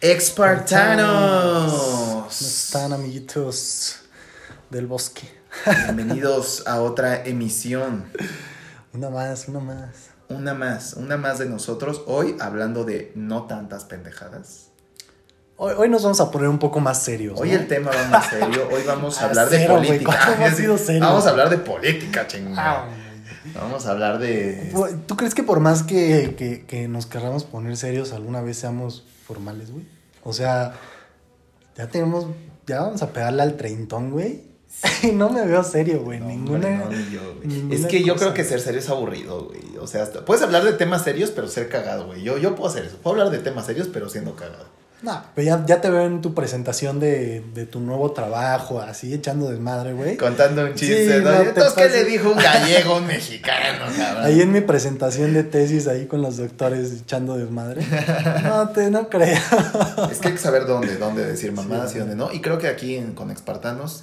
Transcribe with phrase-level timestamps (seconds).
[0.00, 1.72] Espartanos.
[1.72, 3.96] ¿Cómo están, amiguitos
[4.70, 5.28] del bosque?
[5.66, 8.04] Bienvenidos a otra emisión.
[8.92, 9.88] Una más, una más.
[10.28, 12.02] Una más, una más de nosotros.
[12.06, 14.68] Hoy hablando de no tantas pendejadas.
[15.56, 17.40] Hoy, hoy nos vamos a poner un poco más serios.
[17.40, 17.56] Hoy ¿no?
[17.56, 18.68] el tema va más serio.
[18.72, 20.36] Hoy vamos a hablar de cero, política.
[21.00, 22.84] Vamos a hablar de política, chingada.
[22.84, 22.88] Ah,
[23.52, 24.72] Vamos a hablar de.
[25.06, 29.04] ¿Tú crees que por más que, que, que nos querramos poner serios, alguna vez seamos
[29.28, 29.84] formales, güey?
[30.24, 30.72] O sea,
[31.76, 32.26] ya tenemos,
[32.66, 34.48] ya vamos a pegarle al treintón, güey.
[35.02, 36.18] Y no me veo serio, güey.
[36.18, 36.70] No, ninguna.
[36.86, 37.20] no, yo,
[37.70, 39.76] es que yo creo que ser serio es aburrido, güey.
[39.80, 42.22] O sea, hasta- puedes hablar de temas serios, pero ser cagado, güey.
[42.22, 42.96] Yo, yo puedo hacer eso.
[42.96, 44.66] Puedo hablar de temas serios, pero siendo cagado.
[45.00, 49.14] No, pero ya, ya te veo en tu presentación de, de tu nuevo trabajo, así
[49.14, 50.16] echando desmadre, güey.
[50.16, 51.30] Contando un chiste, Sí, ¿no?
[51.30, 54.24] no ¿Y te entonces qué le dijo un gallego un mexicano, cabrón?
[54.24, 57.82] Ahí en mi presentación de tesis, ahí con los doctores echando desmadre.
[58.42, 59.38] No, te, no creo.
[60.10, 61.98] Es que hay que saber dónde, dónde decir mamadas Sí.
[61.98, 62.32] y dónde no.
[62.32, 64.02] Y creo que aquí en, con mamadas.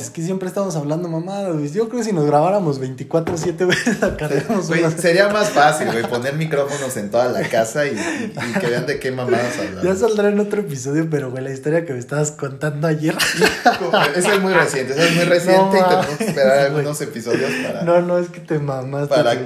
[0.00, 1.70] Es que siempre estamos hablando mamadas, güey.
[1.70, 6.34] Yo creo que si nos grabáramos 24-7, güey, sacaríamos Güey, sería más fácil, güey, poner
[6.34, 9.98] micrófonos en toda la casa y, y- que vean de qué mamadas Ya hablamos.
[10.00, 13.16] saldrá en otro episodio, pero, güey, la historia que me estabas contando ayer.
[14.16, 16.66] Esa es muy reciente, esa es muy reciente No y tenemos que esperar güey.
[16.78, 19.14] algunos episodios para, No, no, es que te mamaste.
[19.14, 19.36] para,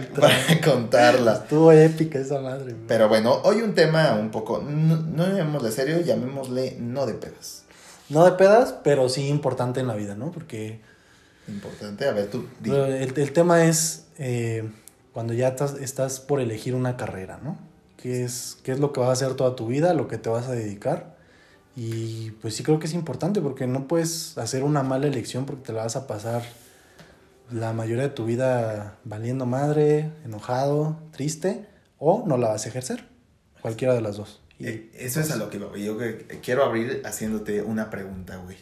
[0.64, 1.32] contarla.
[1.34, 2.86] Estuvo épica esa madre, güey.
[2.88, 7.63] Pero bueno, hoy un tema un poco, no, no llamémosle serio, llamémosle no de pedas.
[8.08, 10.30] No de pedas, pero sí importante en la vida, ¿no?
[10.30, 10.80] Porque
[11.48, 12.46] Importante, a ver tú.
[12.64, 14.68] el, el tema es eh,
[15.12, 17.58] cuando ya estás, estás por elegir una carrera, ¿no?
[17.96, 20.28] ¿Qué es, ¿Qué es lo que vas a hacer toda tu vida, lo que te
[20.28, 21.16] vas a dedicar?
[21.76, 25.62] Y pues sí creo que es importante porque no puedes hacer una mala elección porque
[25.62, 26.42] te la vas a pasar
[27.50, 31.66] la mayoría de tu vida valiendo madre, enojado, triste,
[31.98, 33.06] o no la vas a ejercer.
[33.60, 34.40] Cualquiera de las dos.
[34.58, 35.58] Y, Eh, Eso es a lo que.
[35.58, 38.56] Yo que- quiero abrir haciéndote una pregunta, güey.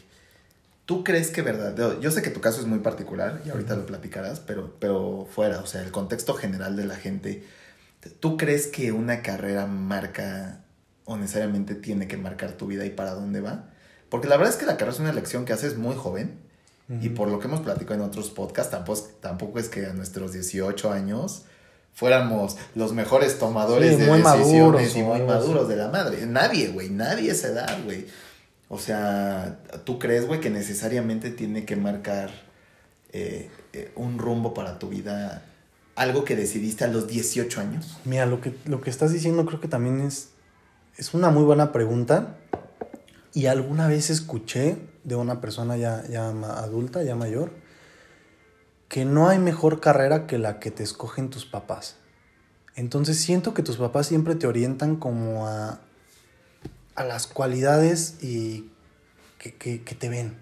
[0.85, 1.75] ¿Tú crees que verdad?
[2.01, 5.59] yo- sé que tu caso es muy particular y ahorita lo platicarás, pero, pero fuera,
[5.59, 7.43] o sea, el contexto general de la gente.
[8.19, 10.59] ¿Tú crees que una carrera marca
[11.05, 13.69] o necesariamente tiene que marcar tu vida y para dónde va?
[14.09, 16.37] Porque la verdad es que la carrera es una elección que haces muy joven
[16.89, 17.15] y Ujú.
[17.15, 20.91] por lo que hemos platicado en otros podcasts, tampoco, tampoco es que a nuestros 18
[20.91, 21.45] años
[21.93, 26.25] fuéramos los mejores tomadores Sí, de muy decisiones maduros y muy maduros de la madre.
[26.25, 28.05] Nadie, güey, nadie a esa edad, güey.
[28.69, 32.31] O sea, ¿tú crees, güey, que necesariamente tiene que marcar
[33.11, 35.43] eh, eh, un rumbo para tu vida?
[35.95, 37.97] Algo que decidiste a los 18 años.
[38.03, 40.29] Mira, lo que, lo que estás diciendo creo que también es,
[40.97, 42.37] es una muy buena pregunta.
[43.35, 47.51] Y alguna vez escuché de una persona ya, ya adulta, ya mayor,
[48.93, 51.95] que no hay mejor carrera que la que te escogen tus papás.
[52.75, 55.79] Entonces siento que tus papás siempre te orientan como a,
[56.93, 58.69] a las cualidades y
[59.39, 60.37] que, que- que te ven.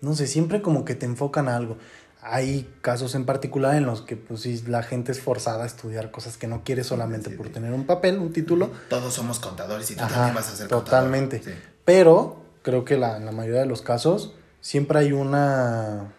[0.00, 1.76] No sé, siempre como que te enfocan a algo.
[2.22, 6.12] Hay casos en particular en los que pues sí, la gente es forzada a estudiar
[6.12, 7.52] cosas que no quiere solamente Sí, por sí.
[7.52, 10.68] tener un papel, un título, Todos somos contadores y tú Ajá, también vas a ser
[10.68, 11.38] totalmente.
[11.38, 11.58] contador.
[11.60, 11.68] Sí.
[11.84, 16.12] pero creo que la, en la mayoría de los casos siempre hay una,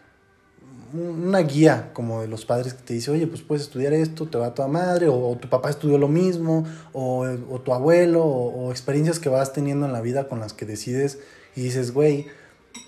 [0.93, 4.37] una guía como de los padres que te dice, oye, pues puedes estudiar esto, te
[4.37, 8.23] va a toda madre, o, o tu papá estudió lo mismo, o, o tu abuelo,
[8.23, 11.19] o, o experiencias que vas teniendo en la vida con las que decides
[11.55, 12.27] y dices, güey,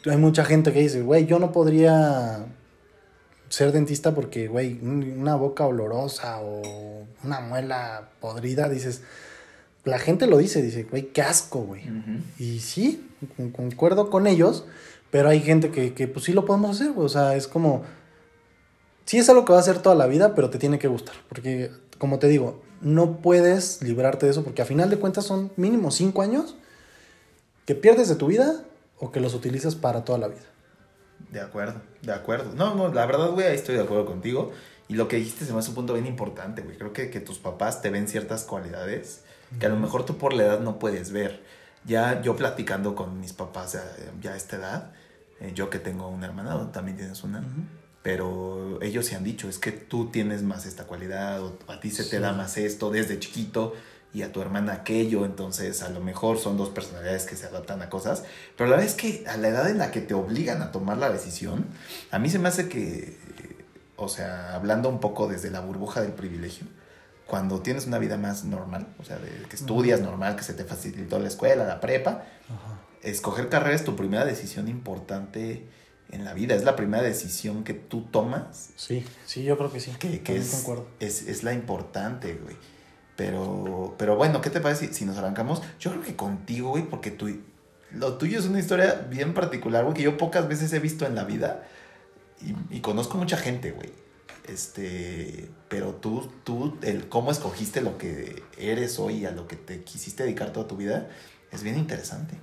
[0.05, 2.45] hay mucha gente que dice, güey, yo no podría
[3.49, 9.01] ser dentista porque, güey, un- una boca olorosa o una muela podrida, dices,
[9.83, 11.83] la gente lo dice, dice, güey, qué asco, güey.
[12.39, 14.65] Y sí, con- concuerdo con ellos,
[15.13, 17.05] pero hay gente que, que pues sí lo podemos hacer, güey.
[17.05, 17.83] O sea, es como,
[19.05, 21.13] sí es algo que va a hacer toda la vida, pero te tiene que gustar.
[21.29, 21.69] Porque,
[21.99, 25.91] como te digo, no puedes librarte de eso porque a final de cuentas son mínimo
[25.91, 26.55] cinco años
[27.67, 28.63] que pierdes de tu vida
[28.97, 30.41] o que los utilizas para toda la vida.
[31.29, 32.51] De acuerdo, de acuerdo.
[32.55, 34.51] No, no, la verdad, güey, ahí estoy de acuerdo contigo.
[34.87, 36.75] Y lo que dijiste se me hace un punto bien importante, güey.
[36.75, 39.21] Creo que, que tus papás te ven ciertas cualidades
[39.59, 41.43] que a lo mejor tú por la edad no puedes ver.
[41.85, 43.83] Ya yo platicando con mis papás ya,
[44.19, 44.93] ya a esta edad,
[45.39, 47.43] eh, yo que tengo una hermana, también tienes una,
[48.01, 51.89] pero ellos se han dicho, es que tú tienes más esta cualidad, o a ti
[51.89, 53.73] se te da más esto desde chiquito
[54.13, 57.81] y a tu hermana aquello, entonces a lo mejor son dos personalidades que se adaptan
[57.81, 58.23] a cosas,
[58.55, 60.97] pero la verdad es que a la edad en la que te obligan a tomar
[60.97, 61.65] la decisión,
[62.11, 63.17] a mí se me hace que,
[63.95, 66.67] o sea, hablando un poco desde la burbuja del privilegio,
[67.25, 70.65] cuando tienes una vida más normal, o sea, de que estudias normal, que se te
[70.65, 72.82] facilitó la escuela, la prepa, Ajá.
[73.03, 75.67] Escoger carrera es tu primera decisión importante
[76.11, 79.79] en la vida, es la primera decisión que tú tomas Sí, sí, yo creo que
[79.79, 79.91] sí.
[79.99, 80.65] que, es,
[80.99, 82.55] es, es la importante, güey.
[83.15, 85.61] Pero, pero bueno, ¿qué te parece si, si nos arrancamos?
[85.79, 87.29] Yo creo que contigo, güey, porque tú,
[87.91, 91.15] lo tuyo es una historia bien particular, güey, que yo pocas veces he visto en
[91.15, 91.67] la vida.
[92.41, 93.91] Y, y conozco mucha gente, güey.
[94.47, 99.55] Este, pero tú, tú, el cómo escogiste lo que eres hoy y a lo que
[99.55, 101.09] te quisiste dedicar toda tu vida,
[101.51, 102.35] es bien interesante.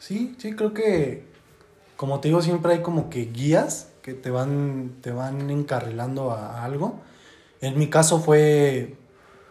[0.00, 1.24] Sí, sí, creo que,
[1.96, 6.64] como te digo, siempre hay como que guías que te van, te van encarrilando a,
[6.64, 7.00] algo.
[7.60, 8.96] En mi caso fue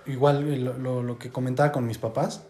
[0.07, 2.42] igual lo, lo, lo que comentaba con mis papás,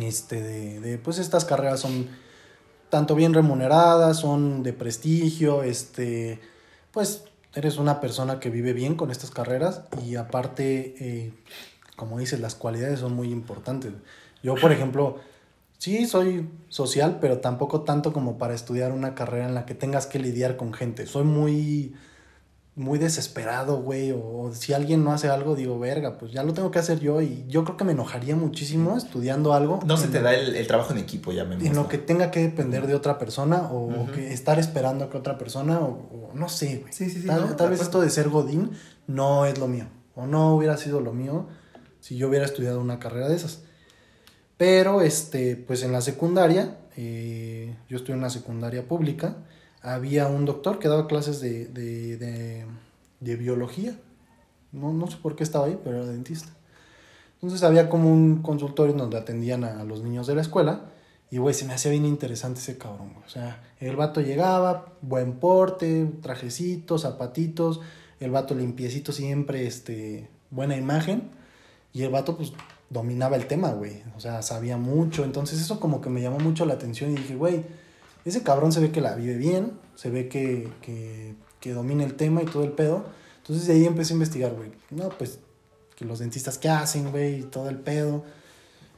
[0.00, 2.08] este, de, de, pues estas carreras son
[2.90, 6.40] tanto bien remuneradas, son de prestigio, este,
[6.92, 7.24] pues
[7.54, 11.32] eres una persona que vive bien con estas carreras y aparte, eh,
[11.96, 13.92] como dices, las cualidades son muy importantes.
[14.44, 15.18] Yo, por ejemplo,
[15.78, 20.06] sí soy social, pero tampoco tanto como para estudiar una carrera en la que tengas
[20.06, 21.06] que lidiar con gente.
[21.06, 21.94] Soy muy
[22.76, 26.70] muy desesperado, güey, o, si alguien no hace algo, digo, verga, pues ya lo tengo
[26.70, 29.80] que hacer yo y yo creo que me enojaría muchísimo estudiando algo.
[29.86, 32.30] No se te da el, el, trabajo en equipo, ya me En lo que tenga
[32.30, 34.10] que depender de otra persona o, uh -huh.
[34.12, 36.92] que estar esperando a que otra persona, o, o no sé, güey.
[36.92, 38.72] Sí, sí, sí, tal, no, tal vez esto de ser Godín
[39.06, 41.46] no es lo mío, o no hubiera sido lo mío
[42.00, 43.62] si yo hubiera estudiado una carrera de esas.
[44.56, 49.36] Pero, este, pues en la secundaria, eh, yo estoy en una secundaria pública,
[49.82, 52.66] había un doctor que daba clases de, de,
[53.20, 53.96] de, biología.
[54.72, 56.48] No, no, sé por qué estaba ahí, pero era dentista.
[57.34, 60.86] Entonces había como un consultorio donde atendían a, los niños de la escuela.
[61.30, 63.12] Y, güey, se me hacía bien interesante ese cabrón.
[63.24, 67.80] O sea, el vato llegaba, buen porte, trajecitos, zapatitos.
[68.20, 71.30] El vato limpiecito siempre, este, buena imagen.
[71.92, 72.52] Y el vato, pues,
[72.90, 74.02] dominaba el tema, güey.
[74.16, 75.24] O sea, sabía mucho.
[75.24, 77.12] Entonces eso como que me llamó mucho la atención.
[77.12, 77.64] Y dije, güey,
[78.24, 82.14] ese cabrón se ve que la vive bien, se ve que, que, que, domina el
[82.14, 83.04] tema y todo el pedo.
[83.38, 84.72] Entonces de ahí empecé a investigar, güey.
[84.90, 85.38] No, pues,
[85.94, 88.24] que los dentistas qué hacen, güey, todo el pedo.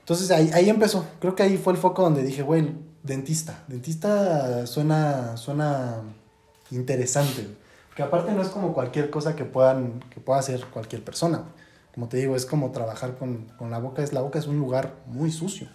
[0.01, 1.07] Entonces ahí, ahí empezó.
[1.21, 3.65] Creo que ahí fue el foco donde dije, güey, dentista.
[3.69, 6.03] Dentista suena, suena
[6.71, 7.47] interesante.
[7.95, 11.45] Que aparte no es como cualquier cosa que, puedan, que pueda hacer cualquier persona.
[11.99, 14.05] Como te digo, es como trabajar con, con la boca.
[14.05, 15.67] Es, la boca es un lugar muy sucio.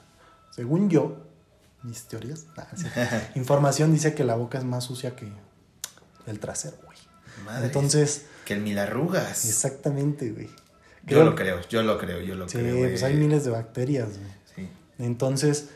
[0.52, 1.18] Según yo,
[1.82, 2.46] mis teorías.
[2.56, 2.88] Nah, sí.
[3.36, 5.30] Información dice que la boca es más sucia que
[6.26, 6.98] el trasero, güey.
[7.44, 8.28] Madre, Entonces.
[8.46, 9.44] Que el mil arrugas.
[9.44, 10.50] Exactamente, güey.
[11.06, 12.74] Yo lo creo, yo lo creo, yo lo sí, creo.
[12.74, 14.32] Sí, pues hay miles de bacterias, güey.
[14.56, 14.70] Sí.
[15.00, 15.72] Entonces,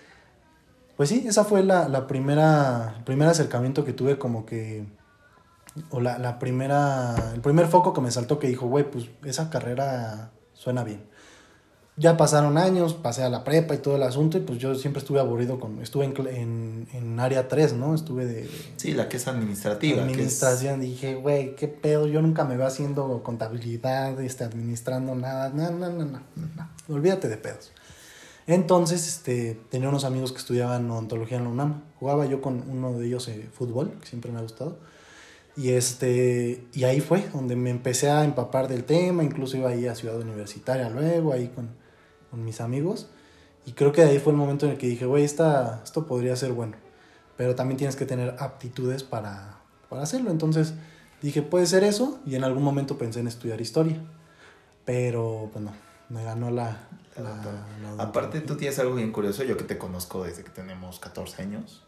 [0.96, 4.86] pues sí, esa fue la, la primera, el primer acercamiento que tuve como que,
[5.90, 9.50] o la, la primera, el primer foco que me saltó que dijo, güey, pues esa
[9.50, 11.04] carrera suena bien
[12.00, 15.00] ya pasaron años, pasé a la prepa y todo el asunto, y pues yo siempre
[15.00, 15.82] estuve aburrido con.
[15.82, 17.96] Estuve en, en, en área 3, ¿no?
[17.96, 18.50] Estuve de.
[18.76, 20.04] Sí, la que es administrativa.
[20.04, 20.82] Administración.
[20.82, 20.90] Es...
[20.90, 25.50] Dije, güey, qué pedo, yo nunca me veo haciendo contabilidad, este, administrando nada.
[25.50, 26.70] No, no, no, no, no.
[26.88, 27.72] Olvídate de pedos.
[28.46, 31.84] Entonces, este, tenía unos amigos que estudiaban odontología en la UNAM.
[32.00, 34.78] Jugaba yo con uno de ellos eh, fútbol, que siempre me ha gustado.
[35.58, 39.88] Y, este, y ahí fue donde me empecé a empapar del tema, incluso iba ahí
[39.88, 41.70] a Ciudad Universitaria luego, ahí con,
[42.30, 43.10] con mis amigos.
[43.66, 46.36] Y creo que de ahí fue el momento en el que dije, güey, esto podría
[46.36, 46.78] ser bueno.
[47.38, 49.58] Pero también tienes que tener aptitudes para,
[49.90, 50.30] para hacerlo.
[50.30, 50.76] Entonces
[51.24, 52.20] dije, puede ser eso.
[52.26, 54.00] Y en algún momento pensé en estudiar historia.
[54.86, 55.74] Pero, pues no,
[56.10, 56.88] me ganó la...
[57.18, 59.44] la, la, la Aparte, tú tienes algo bien curioso.
[59.44, 61.87] Yo que te conozco desde que tenemos 14 años.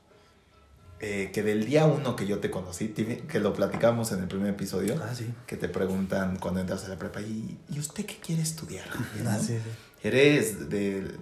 [1.01, 4.49] Eh, que del día uno que yo te conocí, que lo platicamos en el primer
[4.49, 5.33] episodio, ah, sí.
[5.47, 8.85] que te preguntan cuando entras a la prepa, ¿y, ¿y usted qué quiere estudiar?
[9.23, 9.29] ¿no?
[9.29, 9.69] Ah, sí, sí.
[10.03, 11.15] Eres, de,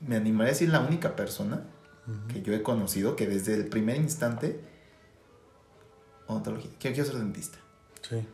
[0.00, 1.62] me animaré a decir, la única persona
[2.08, 2.32] uh -huh.
[2.32, 4.60] que yo he conocido que desde el primer instante,
[6.26, 7.58] odontología, quiero, quiero ser dentista.
[8.08, 8.26] Sí.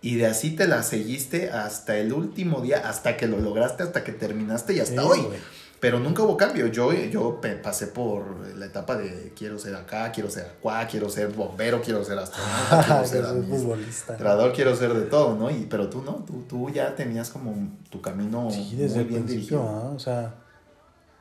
[0.00, 4.02] Y de así te la seguiste hasta el último día, hasta que lo lograste, hasta
[4.02, 5.20] que terminaste y hasta hoy.
[5.20, 5.38] Wey.
[5.80, 6.66] Pero nunca hubo cambio.
[6.66, 8.24] Yo, yo pasé por
[8.56, 12.82] la etapa de quiero ser acá, quiero ser acá, quiero ser bombero, quiero ser astronauta,
[12.86, 15.50] quiero ser administrador, quiero ser de todo, ¿no?
[15.50, 17.54] Y, pero tú no, tú, tú ya tenías como
[17.90, 19.92] tu camino sí, desde muy el bien dirigido.
[19.94, 20.34] O sea,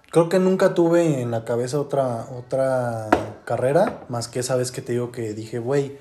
[0.09, 3.09] creo que nunca tuve en la cabeza otra, otra
[3.45, 5.97] carrera, más que esa vez que te digo que dije, güey,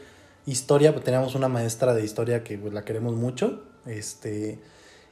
[0.47, 4.61] historia, pues teníamos una maestra de historia que pues, la queremos mucho, este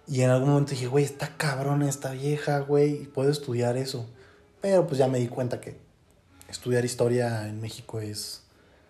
[0.07, 4.07] y en algún momento dije, güey, está cabrona esta vieja, güey, puedo estudiar eso.
[4.61, 5.79] Pero pues ya me di cuenta que
[6.49, 8.43] estudiar historia en México es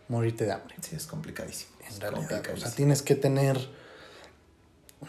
[0.09, 0.75] morirte de hambre.
[0.81, 1.73] Sí, es complicadísimo.
[1.81, 2.67] En es realidad, complicadísimo.
[2.67, 3.59] o sea, tienes que tener,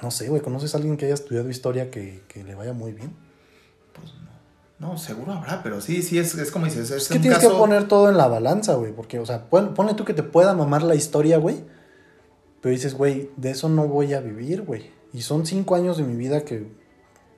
[0.02, 2.94] no sé, güey, ¿conoces a alguien que haya estudiado historia que, que le vaya muy
[2.94, 3.16] bien?
[3.94, 4.26] Pues no.
[4.78, 6.92] No, seguro habrá, pero sí, sí, es, es como dices.
[6.92, 7.52] Es, es que tienes caso...
[7.52, 10.24] que poner todo en la balanza, güey, porque, o sea, pon, ponle tú que te
[10.24, 11.64] pueda mamar la historia, güey,
[12.62, 14.92] pero dices, güey, de eso no voy a vivir, güey.
[15.16, 16.68] Y son cinco años de mi vida que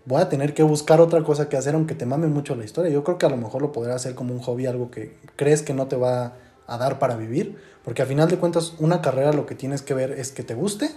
[0.05, 2.91] voy a tener que buscar otra cosa que hacer aunque te mame mucho la historia.
[2.91, 5.62] Yo creo que a lo mejor lo podrás hacer como un hobby, algo que crees
[5.62, 6.34] que no te va
[6.65, 7.55] a dar para vivir,
[7.86, 10.55] porque a final de cuentas una carrera lo que tienes que ver es que te
[10.55, 10.89] guste,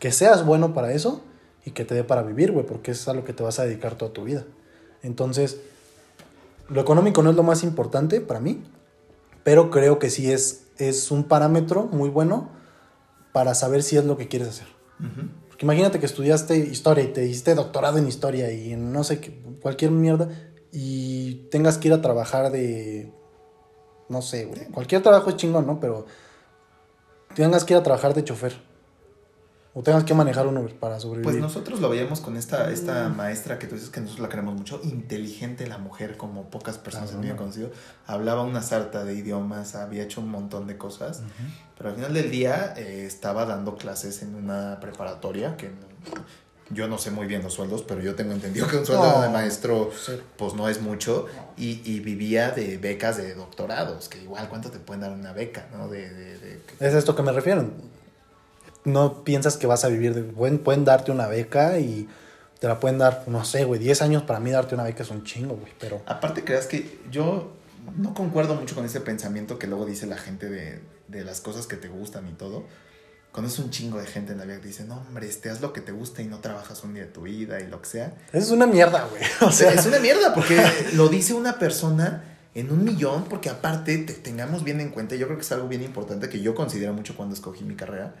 [0.00, 1.22] que seas bueno para eso
[1.64, 3.64] y que te dé para vivir, güey, porque es a lo que te vas a
[3.64, 4.44] dedicar toda tu vida.
[5.02, 5.62] Entonces,
[6.68, 8.62] lo económico no es lo más importante para mí,
[9.44, 12.50] pero creo que sí es, es un parámetro muy bueno
[13.32, 14.66] para saber si es lo que quieres hacer.
[15.60, 19.42] Imagínate que estudiaste historia y te hiciste doctorado en historia y en no sé qué,
[19.60, 20.28] cualquier mierda
[20.70, 23.12] y tengas que ir a trabajar de,
[24.08, 25.80] no sé, güey, cualquier trabajo es chingón, ¿no?
[25.80, 26.06] Pero
[27.34, 28.67] tengas que ir a trabajar de chofer
[29.78, 31.22] o tengas que manejar un Uber para sobrevivir.
[31.22, 34.56] Pues nosotros lo veíamos con esta, esta maestra que tú dices que nosotros la queremos
[34.56, 37.70] mucho, inteligente la mujer, como pocas personas han conocido.
[38.04, 41.22] Hablaba una sarta de idiomas, había hecho un montón de cosas,
[41.76, 45.70] pero al final del día eh, estaba dando clases en una preparatoria que
[46.70, 49.28] yo no sé muy bien los sueldos, pero yo tengo entendido que un sueldo de
[49.28, 49.92] maestro
[50.36, 54.80] pues no es mucho y, y, vivía de becas de doctorados, que igual cuánto te
[54.80, 55.86] pueden dar una beca, ¿no?
[55.86, 57.70] De, de, de, es esto que me refiero
[58.84, 60.22] no piensas que vas a vivir de...
[60.22, 62.08] Pueden, pueden darte una beca y
[62.60, 65.10] te la pueden dar, no sé, güey, 10 años para mí darte una beca es
[65.10, 66.02] un chingo, güey, pero...
[66.06, 67.52] Aparte creas que yo
[67.96, 71.66] no concuerdo mucho con ese pensamiento que luego dice la gente de, de las cosas
[71.66, 72.64] que te gustan y todo.
[73.32, 75.60] Cuando es un chingo de gente en la vida que dice, no, hombre, este, haz
[75.60, 77.88] lo que te gusta y no trabajas un día de tu vida y lo que
[77.88, 78.14] sea.
[78.32, 79.22] Es una mierda, güey.
[79.42, 79.72] O sea...
[79.72, 80.60] Es una mierda porque
[80.94, 85.26] lo dice una persona en un millón, porque aparte te, tengamos bien en cuenta, yo
[85.26, 88.16] creo que es algo bien importante que yo considero mucho cuando escogí mi carrera,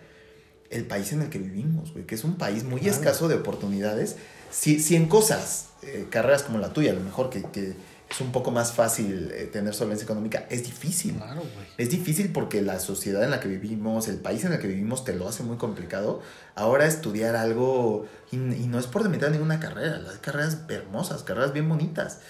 [0.70, 4.16] el país en el que vivimos, güey, que es un país muy escaso de oportunidades.
[4.50, 7.74] Si, si en cosas, eh, carreras como la tuya, a lo mejor que, que
[8.10, 11.16] es un poco más fácil eh, tener solvencia económica, es difícil.
[11.16, 11.66] Claro, güey.
[11.78, 15.04] Es difícil porque la sociedad en la que vivimos, el país en el que vivimos
[15.04, 16.20] te lo hace muy complicado.
[16.54, 21.52] Ahora estudiar algo, y, y no es por demeritar ninguna carrera, las carreras hermosas, carreras
[21.52, 22.20] bien bonitas,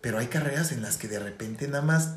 [0.00, 2.16] pero hay carreras en las que de repente nada más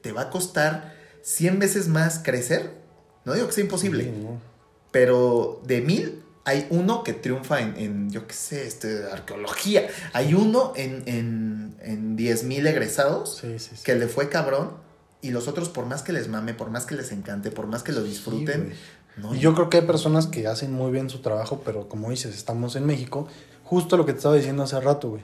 [0.00, 2.82] te va a costar 100 veces más crecer.
[3.24, 4.04] No digo que sea imposible.
[4.04, 4.51] Sí, no
[4.92, 9.88] pero de mil hay uno que triunfa en, en yo qué sé, este, arqueología.
[10.12, 13.42] Hay uno en, en, en diez mil egresados
[13.84, 14.70] que le fue cabrón.
[15.20, 17.84] Y los otros, por más que les mame, por más que les encante, por más
[17.84, 18.72] que lo disfruten.
[19.16, 22.34] no, yo creo que hay personas que hacen muy bien su trabajo, pero como dices,
[22.34, 23.28] estamos en México.
[23.62, 25.22] Justo lo que te estaba diciendo hace rato, güey.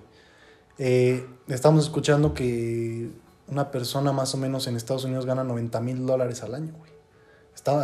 [0.78, 3.10] Eh, estamos escuchando que
[3.48, 6.97] una persona más o menos en Estados Unidos gana 90 mil dólares al año, güey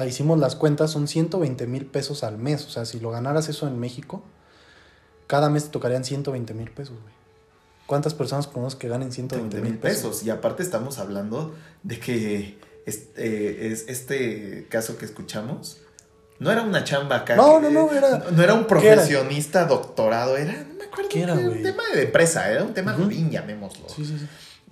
[0.07, 2.65] hicimos las cuentas, son 120 mil pesos al mes.
[2.67, 4.23] O sea, si lo ganaras eso en México,
[5.27, 7.15] cada mes te tocarían 120 mil pesos, güey.
[7.87, 10.23] ¿Cuántas personas conozco que ganen 120 mil pesos?
[10.23, 15.81] Y aparte estamos hablando de que este, es, este caso que escuchamos
[16.39, 17.37] no era una chamba acá.
[17.37, 18.25] No, no, no, era...
[18.31, 22.65] No, era un profesionista doctorado, era, no me acuerdo, era, un tema de empresa, era
[22.65, 23.89] un tema de llamémoslo.
[23.89, 24.27] Sí, sí, sí.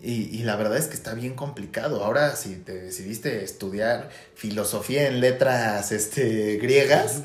[0.04, 2.04] Y, y, la verdad es que está bien complicado.
[2.04, 7.22] Ahora, si te decidiste estudiar filosofía en letras este, griegas,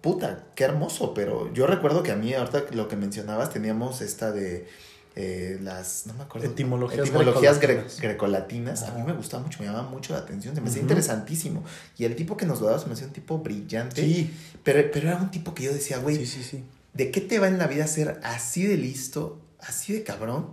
[0.00, 1.14] puta, qué hermoso.
[1.14, 4.66] Pero yo recuerdo que a mí, ahorita lo que mencionabas, teníamos esta de
[5.14, 6.48] eh, las, no me acuerdo.
[6.48, 8.82] Etimologías, etimologías grecolatinas.
[8.82, 11.64] A mí me gustaba mucho, me llamaba mucho la atención, se me hacía interesantísimo.
[11.96, 14.02] Y el tipo que nos lo daba se me hacía un tipo brillante.
[14.02, 14.34] Sí.
[14.62, 16.64] Pero, pero era un tipo que yo decía, güey, sí, sí, sí.
[16.94, 20.50] ¿de qué te va en la vida ser así de listo, así de cabrón?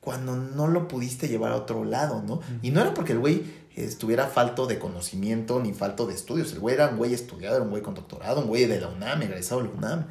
[0.00, 2.40] Cuando no lo pudiste llevar a otro lado, ¿no?
[2.62, 3.44] Y no era porque el güey
[3.76, 6.52] estuviera falto de conocimiento ni falto de estudios.
[6.52, 8.88] El güey era un güey estudiado, era un güey con doctorado, un güey de la
[8.88, 10.06] UNAM, egresado de la UNAM.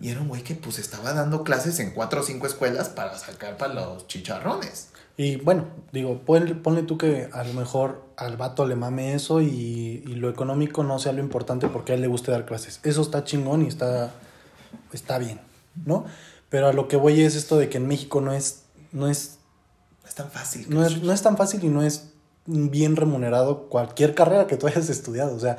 [0.00, 3.18] Y era un güey que pues estaba dando clases en cuatro o cinco escuelas para
[3.18, 4.88] sacar para los chicharrones.
[5.16, 9.42] Y bueno, digo, ponle, ponle tú que a lo mejor al vato le mame eso
[9.42, 12.80] y, y, lo económico no sea lo importante porque a él le guste dar clases.
[12.82, 14.10] Eso está chingón y está,
[14.92, 15.38] está bien,
[15.84, 16.06] ¿no?
[16.48, 18.61] Pero a lo que voy es esto de que en México no es
[18.92, 19.38] no es,
[20.06, 20.66] es tan fácil.
[20.68, 22.12] No es, no es tan fácil y no es
[22.46, 25.34] bien remunerado cualquier carrera que tú hayas estudiado.
[25.34, 25.56] O sea,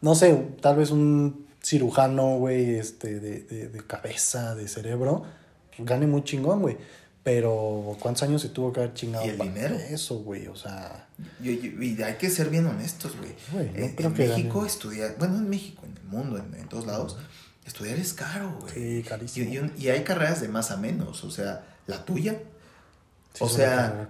[0.00, 5.24] no sé, tal vez un cirujano, güey, este, de, de, de, cabeza, de cerebro,
[5.78, 6.76] gane muy chingón, güey.
[7.24, 9.74] Pero, ¿cuántos años se tuvo que haber chingado ¿Y el dinero?
[9.74, 10.46] eso, güey?
[10.46, 11.08] O sea...
[11.42, 13.34] Y, y, hay que ser bien honestos, güey.
[13.74, 17.16] en, en México estudiar, bueno, en México, en el mundo, en, en todos lados,
[17.66, 18.72] estudiar es caro, güey.
[18.72, 19.72] Sí, carísimo.
[19.76, 22.40] Y, y, hay carreras de más a menos, o sea, la tuya
[23.40, 24.08] o sea,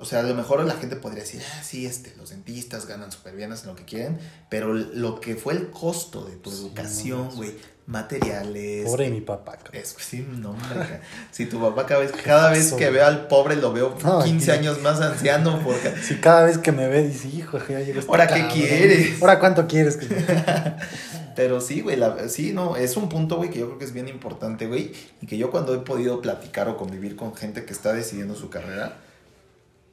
[0.00, 3.10] o sea, a lo mejor la gente podría decir, ah, sí, este, los dentistas ganan
[3.10, 7.30] súper bien, hacen lo que quieren, pero lo que fue el costo de tu educación,
[7.34, 7.54] güey,
[7.86, 8.84] materiales.
[8.84, 9.58] Pobre mi papá.
[9.72, 11.00] Es, sí, no, hombre,
[11.30, 14.80] si tu papá cada vez, cada vez que veo al pobre lo veo 15 años
[14.82, 15.60] más anciano.
[15.62, 15.94] Porque...
[16.02, 19.20] Si cada vez que me ve dice, hijo, ya ¿Ahora qué quieres?
[19.20, 19.98] ¿Ahora cuánto quieres?
[21.36, 23.92] Pero sí, güey, la- sí, no, es un punto, güey, que yo creo que es
[23.92, 27.72] bien importante, güey, y que yo cuando he podido platicar o convivir con gente que
[27.72, 28.96] está decidiendo su carrera,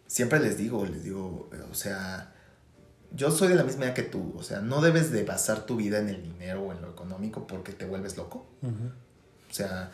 [0.08, 2.34] siempre les digo, les digo, eh, o sea,
[3.12, 5.76] yo soy de la misma edad que tú, o sea, no debes de basar tu
[5.76, 8.46] vida en el dinero o en lo económico porque te vuelves loco.
[8.64, 9.92] O sea,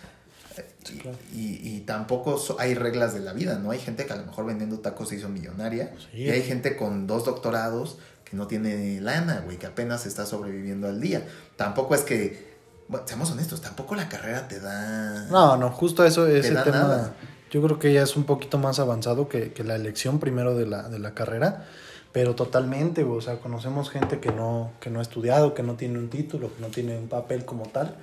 [0.57, 1.17] eh, y, claro.
[1.33, 3.71] y- y tampoco so- hay reglas de la vida, ¿no?
[3.71, 6.19] Hay gente que a lo mejor vendiendo tacos se hizo millonaria Sí.
[6.23, 7.97] y hay gente con dos doctorados
[8.29, 11.25] que no tiene lana, güey, que apenas está sobreviviendo al día.
[11.55, 12.57] Tampoco es que,
[12.87, 15.25] bueno, seamos honestos, tampoco la carrera te da...
[15.29, 17.15] No, no, justo eso, ese da tema, nada.
[17.49, 20.67] yo creo que ya es un poquito más avanzado que, que la elección primero de
[20.67, 21.65] la, de la carrera,
[22.11, 25.97] pero totalmente, o sea, conocemos gente que no, que no ha estudiado, que no tiene
[25.97, 27.95] un título, que no tiene un papel como tal,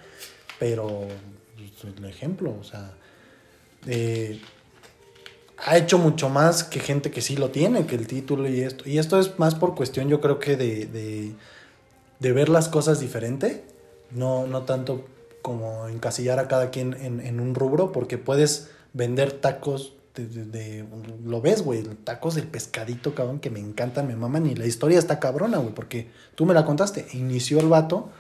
[0.59, 1.07] pero
[1.57, 2.91] pues, el ejemplo, o sea,
[3.87, 4.41] eh,
[5.59, 8.89] ha hecho mucho más que gente que sí lo tiene, que el título y esto.
[8.89, 11.33] Y esto es más por cuestión, yo creo que de, de,
[12.21, 13.65] de ver las cosas diferente,
[14.11, 15.07] no, no tanto
[15.43, 20.45] como encasillar a cada quien en, en un rubro, porque puedes vender tacos de, de-
[20.45, 20.85] de-
[21.25, 24.99] lo ves, güey, tacos del pescadito, cabrón, que me encantan, me maman, y la historia
[24.99, 28.11] está cabrona, güey, porque tú me la contaste, inició el vato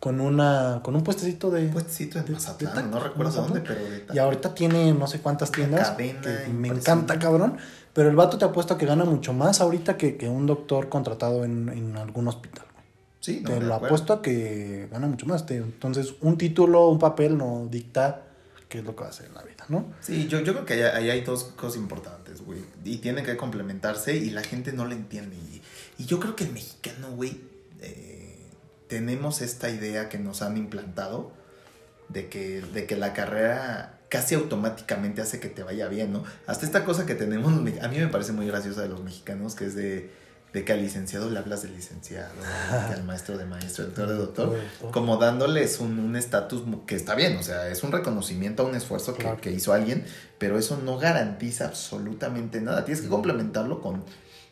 [0.00, 1.68] con una, con un puestecito de...
[1.68, 3.64] Puestecito en de- Mazatlán, de no recuerdo Mazatlán.
[3.64, 5.90] dónde, pero de Y ahorita tiene no sé cuántas tiendas.
[5.90, 7.56] cadena que me encanta, cabrón.
[7.92, 11.44] Pero el vato te apuesta que gana mucho más ahorita que, que un doctor contratado
[11.44, 12.64] en, en algún hospital.
[13.20, 15.44] Sí, no, te lo apuesto a que gana mucho más.
[15.46, 18.22] Te- entonces, un título, un papel no dicta
[18.68, 19.86] qué es lo que va a hacer en la vida, ¿no?
[20.00, 22.60] Sí, yo, yo creo que ahí, ahí hay dos cosas importantes, güey.
[22.84, 25.34] Y tienen que complementarse y la gente no lo entiende.
[25.34, 25.60] Y,
[26.02, 27.40] y yo creo que el mexicano, güey,
[27.80, 28.07] eh,
[28.88, 31.30] tenemos esta idea que nos han implantado
[32.08, 36.24] de que, de que la carrera casi automáticamente hace que te vaya bien, ¿no?
[36.46, 39.66] Hasta esta cosa que tenemos, a mí me parece muy graciosa de los mexicanos, que
[39.66, 40.10] es de,
[40.54, 42.32] de que al licenciado le hablas de licenciado,
[42.88, 44.14] que al maestro de maestro, al doctor de
[44.54, 44.56] doctor
[44.92, 48.66] como dándoles un un estatus mu- que está bien, o sea, es un reconocimiento a
[48.66, 49.40] un esfuerzo que, Claro.
[49.42, 50.06] que hizo alguien,
[50.38, 52.86] pero eso no garantiza absolutamente nada.
[52.86, 54.02] Tienes que complementarlo con,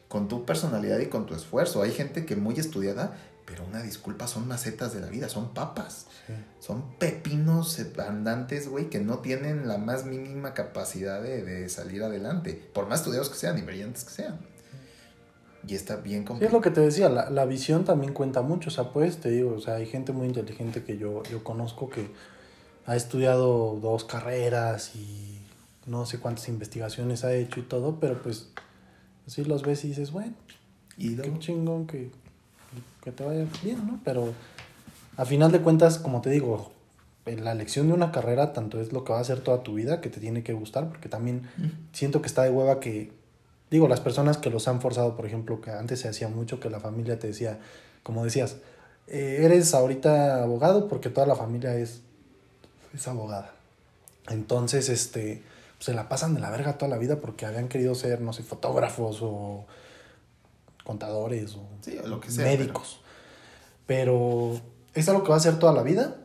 [0.09, 1.81] con tu personalidad y con tu esfuerzo.
[1.83, 6.07] Hay gente que muy estudiada, pero una disculpa, son macetas de la vida, son papas,
[6.61, 12.61] son pepinos andantes, güey, que no tienen la más mínima capacidad de, de salir adelante,
[12.75, 14.39] por más estudiados que sean y brillantes que sean.
[15.67, 16.57] Y está bien Sí, es complicado.
[16.59, 18.69] lo que te decía, la, la visión también cuenta mucho.
[18.69, 21.89] O sea, pues te digo, o sea, hay gente muy inteligente que yo, yo conozco
[21.89, 22.09] que
[22.85, 25.41] ha estudiado dos carreras y
[25.87, 28.49] no sé cuántas investigaciones ha hecho y todo, pero pues
[29.27, 30.35] así los ves y dices, bueno,
[30.97, 32.13] Y qué chingón que,
[33.07, 34.01] que te vaya bien, ¿no?
[34.05, 34.33] Pero
[35.17, 36.73] a final de cuentas, como te digo,
[37.25, 40.01] la elección de una carrera tanto es lo que va a hacer toda tu vida,
[40.01, 41.49] que te tiene que gustar, porque también
[41.93, 43.13] siento que está de hueva que,
[43.71, 46.69] digo, las personas que los han forzado, por ejemplo, que antes se hacía mucho que
[46.69, 47.61] la familia te decía,
[48.03, 48.57] como decías,
[49.07, 52.01] eh, eres ahorita abogado porque toda la familia es,
[52.93, 53.53] es abogada.
[54.31, 55.45] Entonces, este,
[55.79, 58.43] se la pasan de la verga toda la vida porque habían querido ser, no sé,
[58.43, 59.65] fotógrafos o
[60.87, 63.01] contadores o Sí, o lo que sea, médicos.
[63.87, 64.61] Pero
[64.95, 66.17] es algo que va a hacer toda la vida,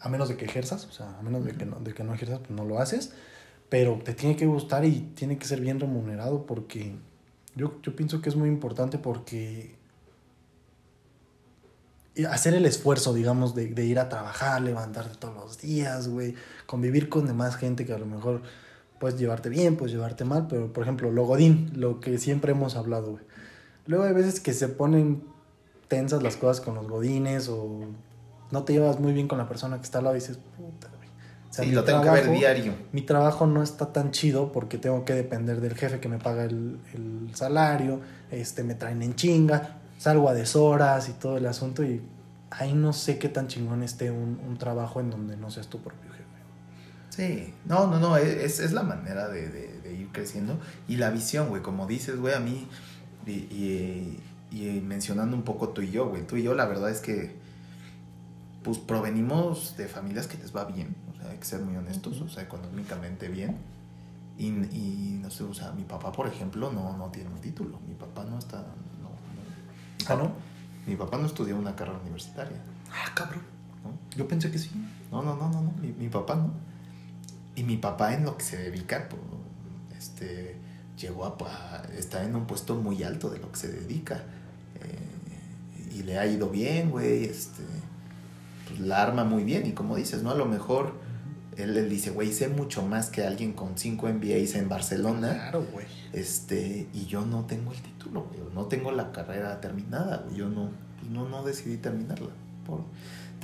[0.00, 2.14] a menos de que ejerzas, o sea, a menos de que no, de que no
[2.14, 3.12] ejerzas, pues no lo haces,
[3.68, 6.96] pero te tiene que gustar y tiene que ser bien remunerado porque
[7.54, 9.76] yo, yo pienso que es muy importante porque
[12.30, 16.34] hacer el esfuerzo, digamos, de, de ir a trabajar, levantarte todos los días, güey,
[16.66, 18.42] convivir con demás gente que a lo mejor
[18.98, 22.76] puedes llevarte bien, puedes llevarte mal, pero por ejemplo, lo godín, lo que siempre hemos
[22.76, 23.24] hablado, güey.
[23.86, 25.24] Luego hay veces que se ponen
[25.88, 27.80] tensas las cosas con los godines o
[28.50, 30.88] no te llevas muy bien con la persona que está al lado y dices, puta,
[30.96, 31.08] güey.
[31.50, 32.72] O sea, Sí, lo tengo que ver trabajo- diario.
[32.92, 36.44] mi trabajo no está tan chido porque tengo que depender del jefe que me paga
[36.44, 41.84] el, el salario, este, me traen en chinga, salgo a deshoras y todo el asunto
[41.84, 42.00] y
[42.50, 45.78] ahí no sé qué tan chingón esté un, un trabajo en donde no seas tu
[45.78, 46.10] propio.
[47.16, 51.10] Sí, no, no, no, es, es la manera de, de- de ir creciendo y la
[51.10, 52.66] visión, güey, como dices, güey, a mí,
[53.26, 56.90] y, y- y mencionando un poco tú y yo, güey, tú y yo, la verdad
[56.90, 57.36] es que,
[58.62, 62.20] pues provenimos de familias que les va bien, o sea, hay que ser muy honestos,
[62.20, 63.58] o sea, económicamente bien,
[64.38, 67.78] y, y no sé, o sea, mi papá, por ejemplo, no, no tiene un título,
[67.86, 68.64] mi papá no está, no,
[69.08, 69.10] no.
[70.08, 70.32] Ah, ¿no?
[70.86, 72.58] Mi papá no estudió una carrera universitaria.
[72.90, 73.42] Ah, cabrón.
[73.84, 73.90] ¿no?
[74.16, 74.70] Yo pensé que sí.
[75.12, 75.72] No, no, no, no, no.
[75.80, 76.50] Mi, mi papá no.
[77.56, 79.22] Y mi papá en lo que se dedica, pues,
[79.98, 80.56] este,
[80.98, 84.22] llegó a, a- está en un puesto muy alto de lo que se dedica.
[84.80, 87.24] Eh, y le ha ido bien, güey.
[87.24, 87.62] Este,
[88.68, 89.66] pues la arma muy bien.
[89.66, 90.30] Y como dices, ¿no?
[90.30, 90.94] A lo mejor
[91.56, 95.32] él, él dice, güey, sé mucho más que alguien con cinco MBAs en Barcelona.
[95.34, 95.86] Claro, güey.
[96.12, 98.40] Este, y yo no tengo el título, güey.
[98.52, 100.36] No tengo la carrera terminada, güey.
[100.36, 100.70] Yo no,
[101.10, 102.30] no, no decidí terminarla.
[102.66, 102.80] Por...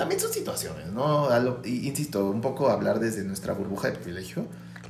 [0.00, 1.28] También son situaciones, ¿no?
[1.40, 4.46] Lo- insisto, un poco hablar desde nuestra burbuja de privilegio,